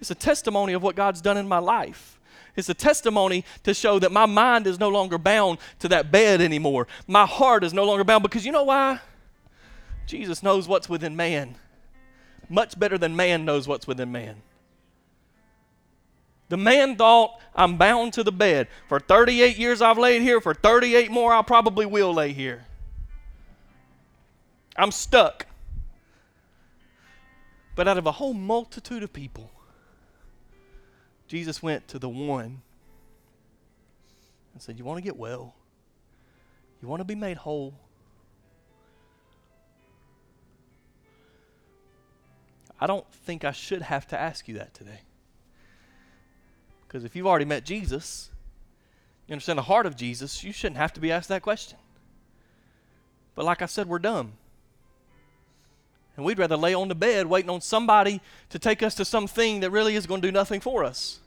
It's 0.00 0.10
a 0.10 0.14
testimony 0.14 0.72
of 0.72 0.82
what 0.82 0.96
God's 0.96 1.20
done 1.20 1.36
in 1.36 1.46
my 1.46 1.58
life. 1.58 2.18
It's 2.56 2.68
a 2.68 2.74
testimony 2.74 3.44
to 3.62 3.74
show 3.74 3.98
that 3.98 4.10
my 4.10 4.26
mind 4.26 4.66
is 4.66 4.80
no 4.80 4.88
longer 4.88 5.18
bound 5.18 5.58
to 5.80 5.88
that 5.88 6.10
bed 6.10 6.40
anymore. 6.40 6.88
My 7.06 7.26
heart 7.26 7.62
is 7.62 7.72
no 7.72 7.84
longer 7.84 8.02
bound 8.02 8.22
because 8.22 8.44
you 8.44 8.50
know 8.50 8.64
why? 8.64 8.98
Jesus 10.06 10.42
knows 10.42 10.66
what's 10.66 10.88
within 10.88 11.14
man 11.14 11.56
much 12.48 12.78
better 12.78 12.98
than 12.98 13.16
man 13.16 13.44
knows 13.44 13.66
what's 13.66 13.86
within 13.86 14.12
man. 14.12 14.36
The 16.48 16.56
man 16.56 16.96
thought, 16.96 17.40
I'm 17.54 17.76
bound 17.76 18.12
to 18.14 18.22
the 18.22 18.32
bed. 18.32 18.68
For 18.88 19.00
38 19.00 19.56
years 19.56 19.82
I've 19.82 19.98
laid 19.98 20.22
here. 20.22 20.40
For 20.40 20.54
38 20.54 21.10
more, 21.10 21.32
I 21.32 21.42
probably 21.42 21.86
will 21.86 22.14
lay 22.14 22.32
here. 22.32 22.66
I'm 24.76 24.92
stuck. 24.92 25.46
But 27.74 27.88
out 27.88 27.98
of 27.98 28.06
a 28.06 28.12
whole 28.12 28.34
multitude 28.34 29.02
of 29.02 29.12
people, 29.12 29.50
Jesus 31.28 31.62
went 31.62 31.88
to 31.88 31.98
the 31.98 32.08
one 32.08 32.62
and 34.52 34.62
said, 34.62 34.78
You 34.78 34.84
want 34.84 34.98
to 34.98 35.02
get 35.02 35.16
well? 35.16 35.54
You 36.80 36.88
want 36.88 37.00
to 37.00 37.04
be 37.04 37.14
made 37.14 37.38
whole? 37.38 37.74
I 42.80 42.86
don't 42.86 43.10
think 43.10 43.44
I 43.44 43.52
should 43.52 43.82
have 43.82 44.06
to 44.08 44.20
ask 44.20 44.46
you 44.46 44.54
that 44.58 44.74
today. 44.74 45.00
Because 46.86 47.04
if 47.04 47.16
you've 47.16 47.26
already 47.26 47.44
met 47.44 47.64
Jesus, 47.64 48.30
you 49.26 49.32
understand 49.32 49.58
the 49.58 49.62
heart 49.62 49.86
of 49.86 49.96
Jesus, 49.96 50.44
you 50.44 50.52
shouldn't 50.52 50.76
have 50.76 50.92
to 50.94 51.00
be 51.00 51.10
asked 51.10 51.28
that 51.28 51.42
question. 51.42 51.78
But 53.34 53.44
like 53.44 53.60
I 53.60 53.66
said, 53.66 53.88
we're 53.88 53.98
dumb. 53.98 54.32
And 56.16 56.24
we'd 56.24 56.38
rather 56.38 56.56
lay 56.56 56.74
on 56.74 56.88
the 56.88 56.94
bed 56.94 57.26
waiting 57.26 57.50
on 57.50 57.60
somebody 57.60 58.20
to 58.48 58.58
take 58.58 58.82
us 58.82 58.94
to 58.94 59.04
something 59.04 59.60
that 59.60 59.70
really 59.70 59.96
is 59.96 60.06
going 60.06 60.22
to 60.22 60.28
do 60.28 60.32
nothing 60.32 60.60
for 60.60 60.84
us. 60.84 61.20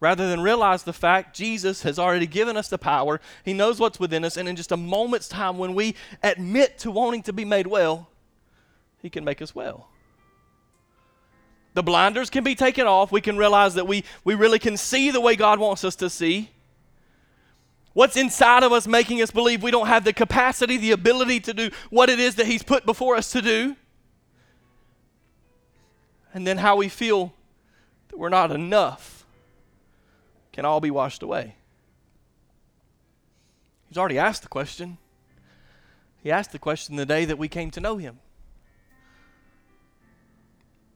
Rather 0.00 0.28
than 0.28 0.40
realize 0.40 0.82
the 0.82 0.92
fact 0.92 1.34
Jesus 1.34 1.82
has 1.82 1.98
already 1.98 2.26
given 2.26 2.56
us 2.56 2.68
the 2.68 2.78
power, 2.78 3.20
He 3.44 3.52
knows 3.52 3.80
what's 3.80 3.98
within 3.98 4.24
us, 4.24 4.36
and 4.36 4.48
in 4.48 4.54
just 4.54 4.70
a 4.70 4.76
moment's 4.76 5.26
time, 5.26 5.58
when 5.58 5.74
we 5.74 5.96
admit 6.22 6.78
to 6.80 6.90
wanting 6.90 7.22
to 7.24 7.32
be 7.32 7.44
made 7.44 7.66
well, 7.66 8.08
He 9.00 9.10
can 9.10 9.24
make 9.24 9.42
us 9.42 9.54
well. 9.54 9.88
The 11.78 11.82
blinders 11.84 12.28
can 12.28 12.42
be 12.42 12.56
taken 12.56 12.88
off. 12.88 13.12
We 13.12 13.20
can 13.20 13.36
realize 13.36 13.74
that 13.74 13.86
we, 13.86 14.02
we 14.24 14.34
really 14.34 14.58
can 14.58 14.76
see 14.76 15.12
the 15.12 15.20
way 15.20 15.36
God 15.36 15.60
wants 15.60 15.84
us 15.84 15.94
to 15.94 16.10
see. 16.10 16.50
What's 17.92 18.16
inside 18.16 18.64
of 18.64 18.72
us 18.72 18.88
making 18.88 19.22
us 19.22 19.30
believe 19.30 19.62
we 19.62 19.70
don't 19.70 19.86
have 19.86 20.02
the 20.02 20.12
capacity, 20.12 20.76
the 20.76 20.90
ability 20.90 21.38
to 21.38 21.54
do 21.54 21.70
what 21.88 22.10
it 22.10 22.18
is 22.18 22.34
that 22.34 22.46
He's 22.46 22.64
put 22.64 22.84
before 22.84 23.14
us 23.14 23.30
to 23.30 23.40
do. 23.40 23.76
And 26.34 26.44
then 26.44 26.58
how 26.58 26.74
we 26.74 26.88
feel 26.88 27.32
that 28.08 28.18
we're 28.18 28.28
not 28.28 28.50
enough 28.50 29.24
can 30.50 30.64
all 30.64 30.80
be 30.80 30.90
washed 30.90 31.22
away. 31.22 31.54
He's 33.88 33.98
already 33.98 34.18
asked 34.18 34.42
the 34.42 34.48
question. 34.48 34.98
He 36.24 36.32
asked 36.32 36.50
the 36.50 36.58
question 36.58 36.96
the 36.96 37.06
day 37.06 37.24
that 37.24 37.38
we 37.38 37.46
came 37.46 37.70
to 37.70 37.80
know 37.80 37.98
Him. 37.98 38.18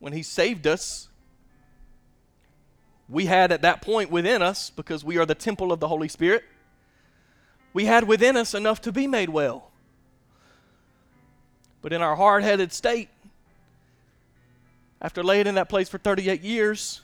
When 0.03 0.12
He 0.12 0.25
saved 0.25 0.67
us, 0.67 1.07
we 3.09 3.27
had 3.27 3.53
at 3.53 3.62
that 3.62 3.83
point 3.83 4.11
within 4.11 4.43
us, 4.43 4.69
because 4.69 5.05
we 5.05 5.17
are 5.17 5.25
the 5.25 5.37
temple 5.37 5.71
of 5.71 5.79
the 5.79 5.87
Holy 5.87 6.09
Spirit, 6.09 6.43
we 7.73 7.85
had 7.85 8.09
within 8.09 8.37
us 8.37 8.53
enough 8.53 8.81
to 8.81 8.91
be 8.91 9.07
made 9.07 9.29
well. 9.29 9.71
But 11.83 11.93
in 11.93 12.03
our 12.03 12.17
hard 12.17 12.43
headed 12.43 12.73
state, 12.73 13.11
after 15.01 15.23
laying 15.23 15.47
in 15.47 15.55
that 15.55 15.69
place 15.69 15.88
for 15.88 15.99
38 15.99 16.43
years, 16.43 17.03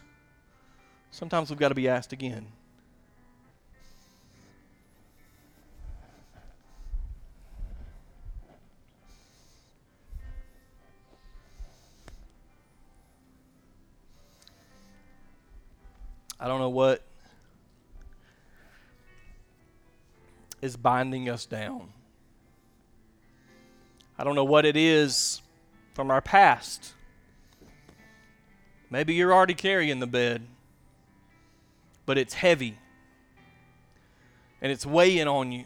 sometimes 1.12 1.50
we've 1.50 1.58
got 1.60 1.68
to 1.68 1.76
be 1.76 1.88
asked 1.88 2.12
again. 2.12 2.48
I 16.40 16.46
don't 16.46 16.60
know 16.60 16.68
what 16.68 17.02
is 20.62 20.76
binding 20.76 21.28
us 21.28 21.46
down. 21.46 21.88
I 24.18 24.24
don't 24.24 24.34
know 24.34 24.44
what 24.44 24.64
it 24.64 24.76
is 24.76 25.42
from 25.94 26.10
our 26.10 26.20
past. 26.20 26.94
Maybe 28.90 29.14
you're 29.14 29.32
already 29.32 29.54
carrying 29.54 30.00
the 30.00 30.06
bed, 30.06 30.46
but 32.06 32.18
it's 32.18 32.34
heavy 32.34 32.78
and 34.60 34.72
it's 34.72 34.86
weighing 34.86 35.28
on 35.28 35.52
you. 35.52 35.64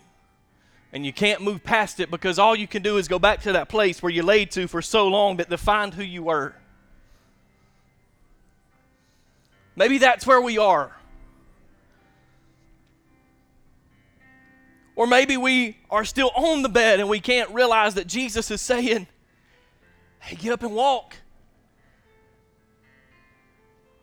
And 0.93 1.07
you 1.07 1.13
can't 1.13 1.41
move 1.41 1.65
past 1.65 2.01
it 2.01 2.11
because 2.11 2.39
all 2.39 2.55
you 2.55 2.67
can 2.67 2.83
do 2.83 2.99
is 2.99 3.09
go 3.09 3.19
back 3.19 3.41
to 3.43 3.53
that 3.53 3.71
place 3.71 4.03
where 4.03 4.13
you 4.13 4.23
laid 4.23 4.51
to 4.53 4.69
for 4.69 4.83
so 4.83 5.09
long 5.09 5.39
that 5.39 5.49
defined 5.49 5.95
who 5.95 6.03
you 6.03 6.25
were. 6.25 6.55
Maybe 9.77 9.99
that's 9.99 10.27
where 10.27 10.41
we 10.41 10.59
are. 10.59 10.95
Or 14.95 15.07
maybe 15.07 15.37
we 15.37 15.79
are 15.91 16.05
still 16.05 16.31
on 16.35 16.63
the 16.63 16.69
bed 16.69 17.01
and 17.01 17.09
we 17.09 17.21
can't 17.21 17.51
realize 17.51 17.95
that 17.95 18.07
Jesus 18.07 18.51
is 18.51 18.61
saying, 18.61 19.07
Hey, 20.21 20.37
get 20.37 20.53
up 20.53 20.63
and 20.63 20.73
walk. 20.75 21.17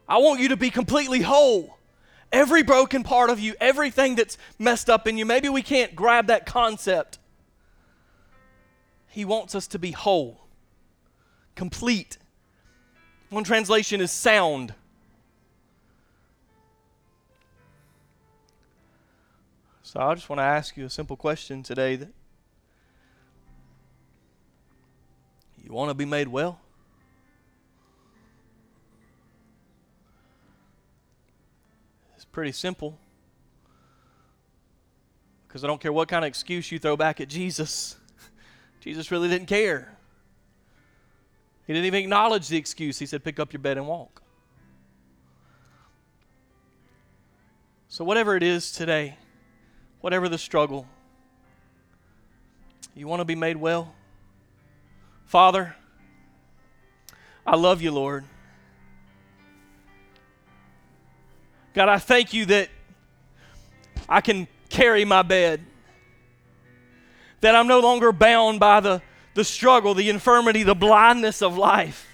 I 0.08 0.17
want 0.17 0.41
you 0.41 0.49
to 0.49 0.58
be 0.58 0.69
completely 0.69 1.21
whole. 1.21 1.77
Every 2.32 2.63
broken 2.63 3.03
part 3.03 3.29
of 3.29 3.39
you, 3.39 3.55
everything 3.62 4.15
that's 4.15 4.38
messed 4.58 4.89
up 4.89 5.08
in 5.08 5.17
you, 5.17 5.25
maybe 5.25 5.49
we 5.49 5.62
can't 5.62 5.95
grab 5.95 6.27
that 6.27 6.45
concept. 6.45 7.19
He 9.08 9.23
wants 9.23 9.55
us 9.55 9.67
to 9.67 9.79
be 9.79 9.91
whole, 9.91 10.41
complete. 11.55 12.17
One 13.29 13.43
translation 13.43 14.01
is 14.01 14.12
sound. 14.12 14.73
So 19.91 19.99
I 19.99 20.13
just 20.13 20.30
want 20.30 20.38
to 20.38 20.43
ask 20.43 20.78
you 20.78 20.86
a 20.86 20.89
simple 20.89 21.17
question 21.17 21.63
today 21.63 21.95
that 21.95 22.10
you 25.65 25.73
want 25.73 25.89
to 25.89 25.95
be 25.95 26.06
made 26.06 26.28
well? 26.28 26.62
It's 32.15 32.25
pretty 32.25 32.52
simple. 32.52 32.99
Because 35.47 35.63
I 35.63 35.67
don't 35.67 35.82
care 35.82 35.91
what 35.91 36.08
kind 36.08 36.23
of 36.23 36.28
excuse 36.28 36.71
you 36.71 36.78
throw 36.78 36.95
back 36.95 37.19
at 37.19 37.28
Jesus. 37.28 37.97
Jesus 38.82 39.10
really 39.10 39.28
didn't 39.28 39.47
care. 39.47 39.97
He 41.65 41.73
didn't 41.73 41.88
even 41.88 42.04
acknowledge 42.04 42.47
the 42.47 42.58
excuse. 42.58 42.99
He 42.99 43.08
said, 43.08 43.23
Pick 43.23 43.39
up 43.39 43.54
your 43.54 43.60
bed 43.60 43.80
and 43.80 43.88
walk. 43.88 44.21
So, 47.88 48.04
whatever 48.04 48.36
it 48.36 48.43
is 48.43 48.71
today, 48.71 49.17
whatever 50.01 50.29
the 50.29 50.38
struggle. 50.38 50.85
You 52.95 53.07
want 53.07 53.19
to 53.19 53.25
be 53.25 53.35
made 53.35 53.57
well? 53.57 53.93
Father, 55.25 55.75
I 57.45 57.55
love 57.55 57.81
you, 57.81 57.91
Lord. 57.91 58.25
God, 61.73 61.88
I 61.88 61.99
thank 61.99 62.33
you 62.33 62.45
that 62.47 62.69
I 64.07 64.21
can 64.21 64.47
carry 64.69 65.05
my 65.05 65.21
bed, 65.21 65.62
that 67.41 67.55
I'm 67.55 67.67
no 67.67 67.79
longer 67.79 68.12
bound 68.12 68.59
by 68.59 68.79
the, 68.79 69.01
the 69.35 69.43
struggle, 69.43 69.93
the 69.93 70.09
infirmity, 70.09 70.63
the 70.63 70.75
blindness 70.75 71.41
of 71.41 71.57
life 71.57 72.09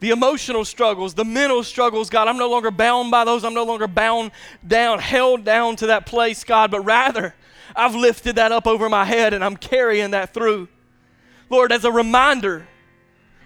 the 0.00 0.10
emotional 0.10 0.64
struggles, 0.64 1.14
the 1.14 1.24
mental 1.24 1.62
struggles, 1.62 2.10
God. 2.10 2.26
I'm 2.26 2.38
no 2.38 2.50
longer 2.50 2.70
bound 2.70 3.10
by 3.10 3.24
those. 3.24 3.44
I'm 3.44 3.54
no 3.54 3.64
longer 3.64 3.86
bound 3.86 4.32
down, 4.66 4.98
held 4.98 5.44
down 5.44 5.76
to 5.76 5.86
that 5.88 6.06
place, 6.06 6.42
God, 6.42 6.70
but 6.70 6.80
rather 6.80 7.34
I've 7.76 7.94
lifted 7.94 8.36
that 8.36 8.50
up 8.52 8.66
over 8.66 8.88
my 8.88 9.04
head 9.04 9.34
and 9.34 9.44
I'm 9.44 9.56
carrying 9.56 10.10
that 10.12 10.34
through. 10.34 10.68
Lord, 11.48 11.72
as 11.72 11.84
a 11.84 11.92
reminder 11.92 12.66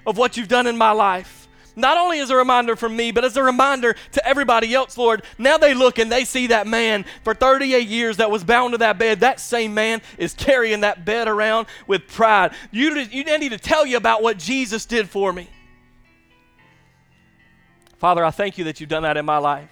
of 0.07 0.17
what 0.17 0.37
you've 0.37 0.49
done 0.49 0.67
in 0.67 0.77
my 0.77 0.91
life. 0.91 1.49
Not 1.77 1.99
only 1.99 2.21
as 2.21 2.31
a 2.31 2.37
reminder 2.37 2.77
for 2.77 2.89
me, 2.89 3.11
but 3.11 3.25
as 3.25 3.37
a 3.37 3.43
reminder 3.43 3.97
to 4.13 4.27
everybody 4.27 4.73
else, 4.75 4.97
Lord. 4.97 5.25
Now 5.39 5.59
they 5.59 5.75
look 5.75 5.99
and 5.99 6.11
they 6.13 6.25
see 6.25 6.47
that 6.49 6.69
man 6.69 7.05
for 7.25 7.35
38 7.35 7.89
years 7.89 8.19
that 8.19 8.31
was 8.31 8.45
bound 8.45 8.73
to 8.73 8.79
that 8.79 8.97
bed. 8.97 9.21
That 9.21 9.41
same 9.41 9.75
man 9.75 10.01
is 10.17 10.35
carrying 10.35 10.83
that 10.83 11.05
bed 11.05 11.27
around 11.27 11.67
with 11.89 12.07
pride. 12.07 12.53
You, 12.71 13.01
you 13.01 13.25
need 13.39 13.49
to 13.49 13.59
tell 13.59 13.85
you 13.85 13.97
about 13.97 14.23
what 14.23 14.39
Jesus 14.39 14.87
did 14.87 15.09
for 15.09 15.33
me. 15.33 15.49
Father, 18.05 18.23
I 18.23 18.33
thank 18.33 18.59
you 18.59 18.65
that 18.65 18.81
you've 18.81 18.91
done 18.91 19.05
that 19.05 19.17
in 19.17 19.25
my 19.25 19.39
life. 19.39 19.71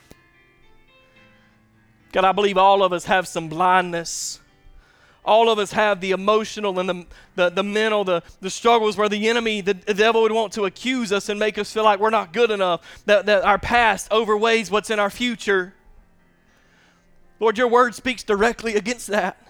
God, 2.13 2.25
I 2.25 2.33
believe 2.33 2.57
all 2.57 2.83
of 2.83 2.91
us 2.91 3.05
have 3.05 3.29
some 3.29 3.51
blindness. 3.51 4.41
All 5.23 5.51
of 5.51 5.59
us 5.59 5.73
have 5.73 6.01
the 6.01 6.13
emotional 6.13 6.81
and 6.81 6.89
the, 6.89 7.07
the, 7.35 7.51
the 7.51 7.63
mental, 7.63 8.05
the, 8.05 8.23
the 8.41 8.49
struggles 8.49 8.97
where 8.97 9.11
the 9.11 9.29
enemy, 9.29 9.61
the, 9.61 9.75
the 9.75 9.93
devil 9.93 10.23
would 10.23 10.33
want 10.33 10.55
to 10.55 10.65
accuse 10.65 11.13
us 11.13 11.29
and 11.29 11.39
make 11.39 11.59
us 11.59 11.75
feel 11.75 11.85
like 11.85 12.01
we're 12.01 12.09
not 12.09 12.33
good 12.33 12.51
enough, 12.51 13.03
that, 13.05 13.27
that 13.27 13.45
our 13.45 13.59
past 13.59 14.11
overweighs 14.11 14.71
what's 14.71 14.89
in 14.89 14.99
our 14.99 15.11
future. 15.11 15.75
Lord, 17.39 17.59
your 17.59 17.69
word 17.69 17.95
speaks 17.95 18.23
directly 18.23 18.77
against 18.77 19.09
that. 19.09 19.47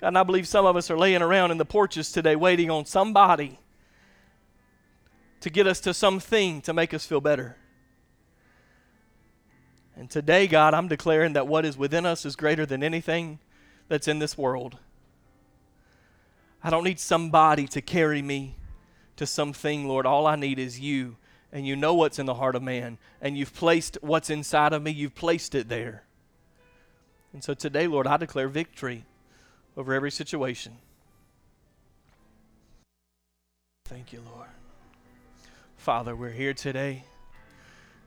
God, 0.00 0.08
and 0.08 0.16
I 0.16 0.22
believe 0.22 0.48
some 0.48 0.64
of 0.64 0.74
us 0.74 0.90
are 0.90 0.96
laying 0.96 1.20
around 1.20 1.50
in 1.50 1.58
the 1.58 1.66
porches 1.66 2.12
today 2.12 2.34
waiting 2.34 2.70
on 2.70 2.86
somebody 2.86 3.58
to 5.46 5.50
get 5.50 5.68
us 5.68 5.78
to 5.78 5.94
something 5.94 6.60
to 6.60 6.72
make 6.72 6.92
us 6.92 7.06
feel 7.06 7.20
better. 7.20 7.56
And 9.94 10.10
today, 10.10 10.48
God, 10.48 10.74
I'm 10.74 10.88
declaring 10.88 11.34
that 11.34 11.46
what 11.46 11.64
is 11.64 11.78
within 11.78 12.04
us 12.04 12.26
is 12.26 12.34
greater 12.34 12.66
than 12.66 12.82
anything 12.82 13.38
that's 13.86 14.08
in 14.08 14.18
this 14.18 14.36
world. 14.36 14.76
I 16.64 16.70
don't 16.70 16.82
need 16.82 16.98
somebody 16.98 17.68
to 17.68 17.80
carry 17.80 18.22
me 18.22 18.56
to 19.14 19.24
something, 19.24 19.86
Lord. 19.86 20.04
All 20.04 20.26
I 20.26 20.34
need 20.34 20.58
is 20.58 20.80
you. 20.80 21.16
And 21.52 21.64
you 21.64 21.76
know 21.76 21.94
what's 21.94 22.18
in 22.18 22.26
the 22.26 22.34
heart 22.34 22.56
of 22.56 22.64
man. 22.64 22.98
And 23.20 23.38
you've 23.38 23.54
placed 23.54 23.98
what's 24.00 24.30
inside 24.30 24.72
of 24.72 24.82
me, 24.82 24.90
you've 24.90 25.14
placed 25.14 25.54
it 25.54 25.68
there. 25.68 26.02
And 27.32 27.44
so 27.44 27.54
today, 27.54 27.86
Lord, 27.86 28.08
I 28.08 28.16
declare 28.16 28.48
victory 28.48 29.04
over 29.76 29.94
every 29.94 30.10
situation. 30.10 30.78
Thank 33.84 34.12
you, 34.12 34.24
Lord. 34.34 34.48
Father, 35.86 36.16
we're 36.16 36.30
here 36.30 36.52
today. 36.52 37.04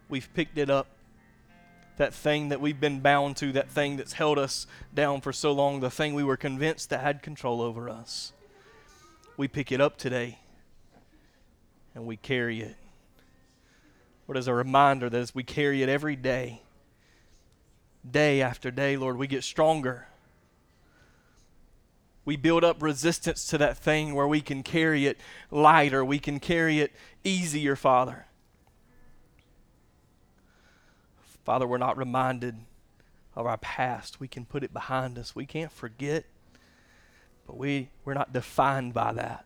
We've 0.09 0.27
picked 0.33 0.57
it 0.57 0.69
up 0.69 0.87
that 1.95 2.13
thing 2.13 2.49
that 2.49 2.59
we've 2.59 2.77
been 2.77 2.99
bound 2.99 3.37
to, 3.37 3.53
that 3.53 3.69
thing 3.69 3.95
that's 3.95 4.11
held 4.11 4.37
us 4.37 4.67
down 4.93 5.21
for 5.21 5.31
so 5.31 5.53
long, 5.53 5.79
the 5.79 5.89
thing 5.89 6.13
we 6.13 6.21
were 6.21 6.35
convinced 6.35 6.89
that 6.89 6.99
had 6.99 7.23
control 7.23 7.61
over 7.61 7.89
us. 7.89 8.33
We 9.37 9.47
pick 9.47 9.71
it 9.71 9.79
up 9.79 9.95
today 9.95 10.39
and 11.95 12.05
we 12.05 12.17
carry 12.17 12.59
it. 12.59 12.75
Lord, 14.27 14.37
as 14.37 14.49
a 14.49 14.53
reminder 14.53 15.09
that 15.09 15.17
as 15.17 15.33
we 15.33 15.43
carry 15.43 15.81
it 15.81 15.87
every 15.87 16.17
day, 16.17 16.61
day 18.11 18.41
after 18.41 18.71
day, 18.71 18.97
Lord, 18.97 19.15
we 19.15 19.25
get 19.25 19.45
stronger. 19.45 20.05
We 22.29 22.35
build 22.35 22.63
up 22.63 22.83
resistance 22.83 23.47
to 23.47 23.57
that 23.57 23.75
thing 23.75 24.13
where 24.13 24.27
we 24.27 24.41
can 24.41 24.61
carry 24.61 25.07
it 25.07 25.17
lighter, 25.49 26.05
we 26.05 26.19
can 26.19 26.39
carry 26.39 26.79
it 26.79 26.91
easier, 27.23 27.75
Father. 27.75 28.27
Father, 31.43 31.65
we're 31.65 31.79
not 31.79 31.97
reminded 31.97 32.53
of 33.35 33.47
our 33.47 33.57
past. 33.57 34.19
We 34.19 34.27
can 34.27 34.45
put 34.45 34.63
it 34.63 34.71
behind 34.71 35.17
us. 35.17 35.35
We 35.35 35.47
can't 35.47 35.71
forget, 35.71 36.25
but 37.47 37.57
we, 37.57 37.89
we're 38.05 38.13
not 38.13 38.31
defined 38.31 38.93
by 38.93 39.13
that. 39.13 39.45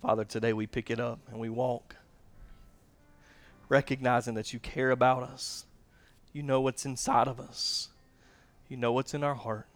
Father, 0.00 0.24
today 0.24 0.54
we 0.54 0.66
pick 0.66 0.90
it 0.90 0.98
up 0.98 1.18
and 1.30 1.38
we 1.38 1.50
walk, 1.50 1.96
recognizing 3.68 4.32
that 4.32 4.54
you 4.54 4.60
care 4.60 4.92
about 4.92 5.24
us. 5.24 5.66
You 6.32 6.42
know 6.42 6.62
what's 6.62 6.86
inside 6.86 7.28
of 7.28 7.38
us, 7.38 7.88
you 8.70 8.78
know 8.78 8.92
what's 8.92 9.12
in 9.12 9.22
our 9.22 9.34
heart. 9.34 9.66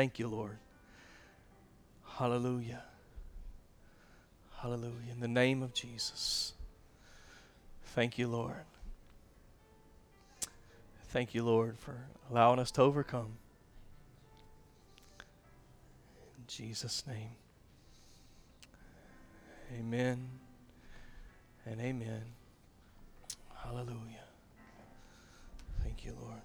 Thank 0.00 0.18
you, 0.18 0.28
Lord. 0.28 0.56
Hallelujah. 2.16 2.84
Hallelujah. 4.56 5.12
In 5.12 5.20
the 5.20 5.28
name 5.28 5.62
of 5.62 5.74
Jesus. 5.74 6.54
Thank 7.84 8.16
you, 8.16 8.26
Lord. 8.26 8.64
Thank 11.10 11.34
you, 11.34 11.44
Lord, 11.44 11.78
for 11.78 11.98
allowing 12.30 12.58
us 12.58 12.70
to 12.70 12.80
overcome. 12.80 13.36
In 16.38 16.44
Jesus' 16.48 17.06
name. 17.06 17.32
Amen 19.78 20.30
and 21.66 21.78
amen. 21.78 22.22
Hallelujah. 23.54 24.24
Thank 25.82 26.06
you, 26.06 26.14
Lord. 26.22 26.40